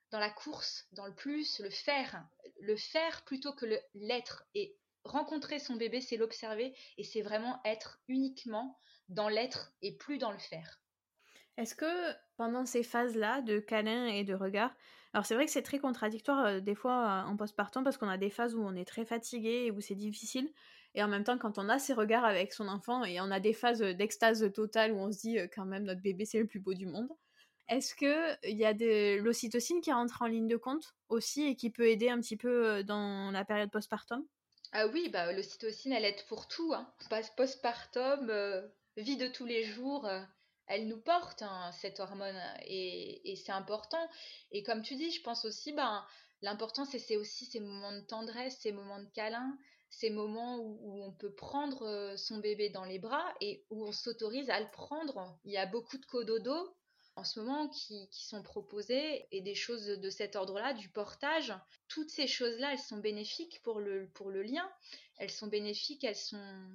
dans 0.09 0.19
la 0.19 0.31
course, 0.31 0.87
dans 0.93 1.05
le 1.05 1.13
plus, 1.13 1.59
le 1.59 1.69
faire, 1.69 2.25
le 2.61 2.75
faire 2.75 3.23
plutôt 3.25 3.53
que 3.53 3.65
l'être. 3.93 4.45
Et 4.55 4.75
rencontrer 5.03 5.59
son 5.59 5.75
bébé, 5.75 6.01
c'est 6.01 6.17
l'observer 6.17 6.73
et 6.97 7.03
c'est 7.03 7.21
vraiment 7.21 7.61
être 7.65 8.01
uniquement 8.07 8.79
dans 9.09 9.29
l'être 9.29 9.73
et 9.81 9.95
plus 9.95 10.17
dans 10.17 10.31
le 10.31 10.39
faire. 10.39 10.81
Est-ce 11.57 11.75
que 11.75 12.13
pendant 12.37 12.65
ces 12.65 12.83
phases-là 12.83 13.41
de 13.41 13.59
câlin 13.59 14.07
et 14.07 14.23
de 14.23 14.33
regard, 14.33 14.73
alors 15.13 15.25
c'est 15.25 15.35
vrai 15.35 15.45
que 15.45 15.51
c'est 15.51 15.63
très 15.63 15.79
contradictoire 15.79 16.45
euh, 16.45 16.59
des 16.59 16.75
fois 16.75 17.23
euh, 17.25 17.29
en 17.29 17.35
postpartum 17.35 17.83
parce 17.83 17.97
qu'on 17.97 18.09
a 18.09 18.17
des 18.17 18.29
phases 18.29 18.55
où 18.55 18.61
on 18.61 18.75
est 18.75 18.85
très 18.85 19.05
fatigué 19.05 19.65
et 19.65 19.71
où 19.71 19.81
c'est 19.81 19.95
difficile, 19.95 20.51
et 20.97 21.03
en 21.03 21.07
même 21.07 21.23
temps 21.23 21.37
quand 21.37 21.59
on 21.59 21.69
a 21.69 21.77
ces 21.77 21.93
regards 21.93 22.25
avec 22.25 22.51
son 22.51 22.67
enfant 22.67 23.05
et 23.05 23.21
on 23.21 23.29
a 23.31 23.39
des 23.39 23.53
phases 23.53 23.79
d'extase 23.79 24.51
totale 24.51 24.91
où 24.91 24.97
on 24.97 25.11
se 25.11 25.19
dit 25.19 25.37
euh, 25.37 25.47
quand 25.53 25.65
même 25.65 25.83
notre 25.83 26.01
bébé 26.01 26.25
c'est 26.25 26.39
le 26.39 26.47
plus 26.47 26.59
beau 26.59 26.73
du 26.73 26.87
monde. 26.87 27.07
Est-ce 27.69 27.93
qu'il 27.95 28.57
y 28.57 28.65
a 28.65 28.73
de 28.73 29.19
l'ocytocine 29.19 29.81
qui 29.81 29.91
rentre 29.91 30.21
en 30.21 30.25
ligne 30.25 30.47
de 30.47 30.57
compte 30.57 30.95
aussi 31.09 31.43
et 31.43 31.55
qui 31.55 31.69
peut 31.69 31.87
aider 31.87 32.09
un 32.09 32.19
petit 32.19 32.37
peu 32.37 32.83
dans 32.83 33.29
la 33.31 33.45
période 33.45 33.69
postpartum? 33.69 34.25
Ah 34.71 34.87
oui, 34.87 35.09
bah, 35.09 35.31
l'ocytocine, 35.33 35.91
elle 35.91 36.05
aide 36.05 36.23
pour 36.27 36.47
tout. 36.47 36.73
Hein. 36.73 36.91
Postpartum, 37.35 38.29
euh, 38.29 38.67
vie 38.95 39.17
de 39.17 39.27
tous 39.27 39.45
les 39.45 39.63
jours, 39.63 40.05
euh, 40.05 40.21
elle 40.67 40.87
nous 40.87 40.99
porte, 40.99 41.41
hein, 41.41 41.71
cette 41.73 41.99
hormone, 41.99 42.41
et, 42.65 43.35
c'est 43.43 43.51
important. 43.51 44.09
Et 44.51 44.63
comme 44.63 44.81
tu 44.81 44.95
dis, 44.95 45.11
je 45.11 45.21
pense 45.21 45.45
aussi, 45.45 45.73
ben, 45.73 46.05
l'important, 46.41 46.85
c'est 46.85 47.17
aussi 47.17 47.45
ces 47.45 47.59
moments 47.59 47.93
de 47.93 48.01
tendresse, 48.01 48.59
ces 48.59 48.71
moments 48.71 48.99
de 48.99 49.09
câlin, 49.13 49.57
ces 49.89 50.09
moments 50.09 50.57
où, 50.59 51.03
on 51.03 51.11
peut 51.11 51.33
prendre 51.33 51.83
euh, 51.83 52.17
son 52.17 52.39
bébé 52.39 52.69
dans 52.69 52.85
les 52.85 52.99
bras 52.99 53.25
et 53.41 53.65
où 53.69 53.85
on 53.85 53.91
s'autorise 53.91 54.49
à 54.49 54.59
le 54.59 54.69
prendre. 54.71 55.37
Il 55.45 55.51
y 55.51 55.57
a 55.57 55.65
beaucoup 55.65 55.97
de 55.97 56.05
cododo 56.05 56.75
en 57.15 57.23
ce 57.23 57.39
moment 57.39 57.67
qui, 57.69 58.07
sont 58.11 58.43
proposées 58.43 59.25
et 59.31 59.41
des 59.41 59.55
choses 59.55 59.87
de 59.87 60.09
cet 60.09 60.35
ordre-là, 60.35 60.73
du 60.73 60.89
portage. 60.89 61.53
Toutes 61.87 62.11
ces 62.11 62.27
choses-là, 62.27 62.73
elles 62.73 62.79
sont 62.79 62.97
bénéfiques 62.97 63.61
pour 63.63 63.79
le, 63.79 64.07
pour 64.13 64.29
le 64.29 64.43
lien. 64.43 64.69
Elles 65.17 65.31
sont 65.31 65.47
bénéfiques, 65.47 66.03
elles 66.03 66.15
sont... 66.15 66.69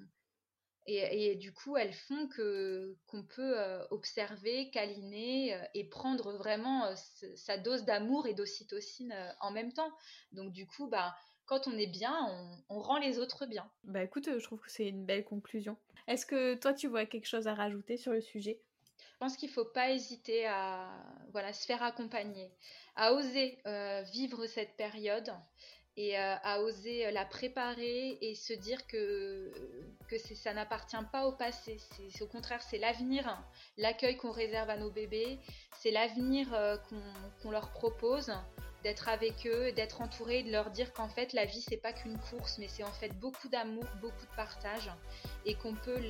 Et, 0.89 1.37
du 1.37 1.53
coup, 1.53 1.77
elles 1.77 1.95
font 1.95 2.27
que 2.27 2.97
qu'on 3.07 3.23
peut 3.23 3.57
euh, 3.57 3.87
observer, 3.93 4.69
câliner 4.71 5.55
euh, 5.55 5.65
et 5.75 5.85
prendre 5.89 6.33
vraiment 6.33 6.93
sa 7.37 7.57
dose 7.57 7.85
d'amour 7.85 8.27
et 8.27 8.35
d'ocytocine 8.35 9.15
en 9.39 9.53
même 9.53 9.73
temps. 9.73 9.93
Donc 10.33 10.51
du 10.51 10.67
coup, 10.67 10.89
bah, 10.89 11.15
quand 11.47 11.67
on 11.67 11.77
est 11.77 11.87
bien, 11.87 12.15
on, 12.69 12.77
on, 12.77 12.81
rend 12.81 12.99
les 12.99 13.19
autres 13.19 13.47
bien. 13.47 13.69
Bah 13.85 14.03
écoute, 14.03 14.29
je 14.39 14.45
trouve 14.45 14.61
que 14.61 14.71
c'est 14.71 14.89
une 14.89 15.05
belle 15.05 15.25
conclusion. 15.25 15.77
Est-ce 16.07 16.27
que 16.27 16.55
toi, 16.55 16.73
tu 16.73 16.89
vois 16.89 17.07
quelque 17.07 17.27
chose 17.27 17.47
à 17.47 17.55
rajouter 17.55 17.97
sur 17.97 18.13
le 18.13 18.21
sujet? 18.21 18.61
Je 18.99 19.19
pense 19.19 19.37
qu'il 19.37 19.49
ne 19.51 19.55
faut 19.55 19.65
pas 19.65 19.91
hésiter 19.91 20.47
à 20.47 20.91
voilà, 21.31 21.53
se 21.53 21.65
faire 21.65 21.83
accompagner, 21.83 22.51
à 22.97 23.13
oser 23.13 23.59
euh, 23.67 24.03
vivre 24.13 24.47
cette 24.47 24.77
période 24.77 25.33
et 25.97 26.19
euh, 26.19 26.35
à 26.43 26.61
oser 26.63 27.11
la 27.11 27.25
préparer 27.25 28.19
et 28.21 28.35
se 28.35 28.53
dire 28.53 28.87
que, 28.87 29.53
que 30.09 30.19
ça 30.19 30.55
n'appartient 30.55 30.97
pas 31.13 31.27
au 31.27 31.33
passé. 31.33 31.79
C'est, 32.11 32.23
au 32.23 32.27
contraire, 32.27 32.63
c'est 32.63 32.79
l'avenir, 32.79 33.39
l'accueil 33.77 34.17
qu'on 34.17 34.31
réserve 34.31 34.71
à 34.71 34.77
nos 34.77 34.91
bébés, 34.91 35.39
c'est 35.79 35.91
l'avenir 35.91 36.53
euh, 36.55 36.77
qu'on, 37.43 37.51
leur 37.51 37.71
propose 37.73 38.33
d'être 38.83 39.09
avec 39.09 39.47
eux, 39.47 39.73
d'être 39.73 40.01
entouré, 40.01 40.43
de 40.43 40.51
leur 40.51 40.71
dire 40.71 40.93
qu'en 40.93 41.09
fait 41.09 41.33
la 41.33 41.45
vie 41.45 41.65
c'est 41.69 41.77
pas 41.77 41.93
qu'une 41.93 42.19
course, 42.19 42.59
mais 42.59 42.69
c'est 42.69 42.85
en 42.85 42.93
fait 42.93 43.11
beaucoup 43.19 43.49
d'amour, 43.49 43.85
beaucoup 44.01 44.27
de 44.27 44.37
partage, 44.37 44.91
et 45.47 45.55
qu'on 45.55 45.75
peut 45.75 46.01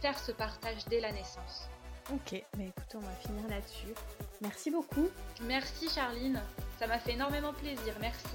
faire 0.00 0.18
ce 0.18 0.32
partage 0.32 0.84
dès 0.88 1.00
la 1.00 1.12
naissance. 1.12 1.68
Ok, 2.12 2.42
mais 2.58 2.68
écoute, 2.68 2.94
on 2.94 3.00
va 3.00 3.12
finir 3.14 3.46
là-dessus. 3.48 3.94
Merci 4.40 4.70
beaucoup. 4.70 5.08
Merci 5.42 5.88
Charline, 5.88 6.40
ça 6.78 6.86
m'a 6.86 6.98
fait 6.98 7.12
énormément 7.12 7.52
plaisir, 7.52 7.94
merci. 8.00 8.26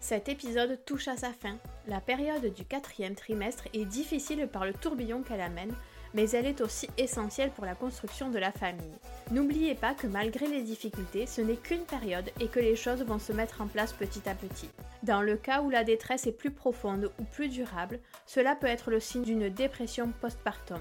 Cet 0.00 0.28
épisode 0.28 0.84
touche 0.84 1.08
à 1.08 1.16
sa 1.16 1.32
fin. 1.32 1.56
La 1.86 1.98
période 1.98 2.52
du 2.52 2.66
quatrième 2.66 3.14
trimestre 3.14 3.68
est 3.72 3.86
difficile 3.86 4.46
par 4.48 4.66
le 4.66 4.74
tourbillon 4.74 5.22
qu'elle 5.22 5.40
amène, 5.40 5.74
mais 6.14 6.30
elle 6.30 6.46
est 6.46 6.60
aussi 6.60 6.88
essentielle 6.96 7.50
pour 7.50 7.66
la 7.66 7.74
construction 7.74 8.30
de 8.30 8.38
la 8.38 8.52
famille. 8.52 8.98
N'oubliez 9.30 9.74
pas 9.74 9.94
que 9.94 10.06
malgré 10.06 10.46
les 10.46 10.62
difficultés, 10.62 11.26
ce 11.26 11.40
n'est 11.40 11.56
qu'une 11.56 11.84
période 11.84 12.30
et 12.40 12.48
que 12.48 12.60
les 12.60 12.76
choses 12.76 13.02
vont 13.02 13.18
se 13.18 13.32
mettre 13.32 13.60
en 13.60 13.66
place 13.66 13.92
petit 13.92 14.28
à 14.28 14.34
petit. 14.34 14.70
Dans 15.02 15.20
le 15.20 15.36
cas 15.36 15.60
où 15.60 15.70
la 15.70 15.84
détresse 15.84 16.26
est 16.26 16.32
plus 16.32 16.50
profonde 16.50 17.10
ou 17.18 17.24
plus 17.24 17.48
durable, 17.48 18.00
cela 18.26 18.54
peut 18.54 18.66
être 18.66 18.90
le 18.90 19.00
signe 19.00 19.24
d'une 19.24 19.48
dépression 19.48 20.12
postpartum 20.20 20.80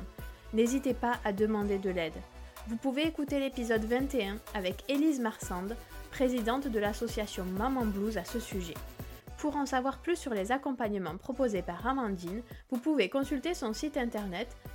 n'hésitez 0.54 0.93
pas 0.93 1.19
à 1.26 1.34
demander 1.34 1.80
de 1.80 1.89
l'aide. 1.89 2.13
Vous 2.67 2.78
pouvez 2.78 3.06
écouter 3.06 3.39
l'épisode 3.39 3.84
21 3.84 4.38
avec 4.54 4.84
Élise 4.88 5.19
Marsande, 5.19 5.76
présidente 6.12 6.67
de 6.67 6.80
l'association 6.80 7.43
Maman 7.43 7.86
Blues 7.86 8.17
à 8.17 8.24
ce 8.24 8.39
sujet. 8.39 8.76
Pour 9.38 9.58
en 9.58 9.65
savoir 9.65 9.98
plus 9.98 10.15
sur 10.15 10.34
les 10.34 10.54
accompagnements 10.54 11.17
proposés 11.17 11.63
par 11.63 11.86
Amandine, 11.86 12.41
vous 12.69 12.78
pouvez 12.78 13.10
consulter 13.10 13.54
son 13.54 13.74
site 13.74 13.98
internet 13.98 14.48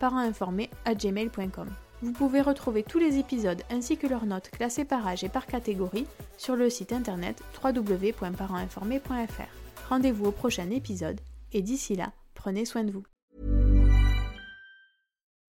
parentinformé@gmail.com. 0.00 1.68
Vous 2.02 2.12
pouvez 2.12 2.40
retrouver 2.40 2.82
tous 2.82 2.98
les 2.98 3.18
épisodes 3.18 3.62
ainsi 3.70 3.98
que 3.98 4.06
leurs 4.06 4.24
notes 4.24 4.48
classées 4.50 4.86
par 4.86 5.06
âge 5.06 5.22
et 5.22 5.28
par 5.28 5.46
catégorie 5.46 6.06
sur 6.38 6.56
le 6.56 6.70
site 6.70 6.92
internet 6.92 7.42
www.parentinformé.fr. 7.62 9.88
Rendez-vous 9.88 10.26
au 10.26 10.32
prochain 10.32 10.70
épisode 10.70 11.20
et 11.52 11.62
d'ici 11.62 11.96
là, 11.96 12.12
prenez 12.34 12.64
soin 12.64 12.84
de 12.84 12.90
vous. 12.90 13.04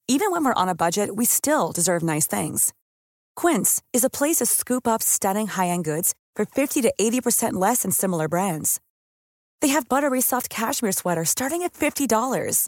Even 0.07 0.31
when 0.31 0.43
we're 0.43 0.53
on 0.57 0.67
a 0.67 0.75
budget, 0.75 1.15
we 1.15 1.25
still 1.25 1.71
deserve 1.73 2.03
nice 2.03 2.27
things. 2.27 2.73
Quince 3.37 3.81
is 3.93 4.03
a 4.03 4.09
place 4.09 4.37
to 4.37 4.45
scoop 4.45 4.85
up 4.85 5.01
stunning 5.01 5.47
high-end 5.47 5.85
goods 5.85 6.13
for 6.35 6.45
50 6.45 6.81
to 6.81 6.93
80% 6.99 7.53
less 7.53 7.83
than 7.83 7.91
similar 7.91 8.27
brands. 8.27 8.81
They 9.61 9.69
have 9.69 9.87
buttery 9.87 10.21
soft 10.21 10.49
cashmere 10.49 10.91
sweaters 10.91 11.29
starting 11.29 11.63
at 11.63 11.73
$50, 11.73 12.67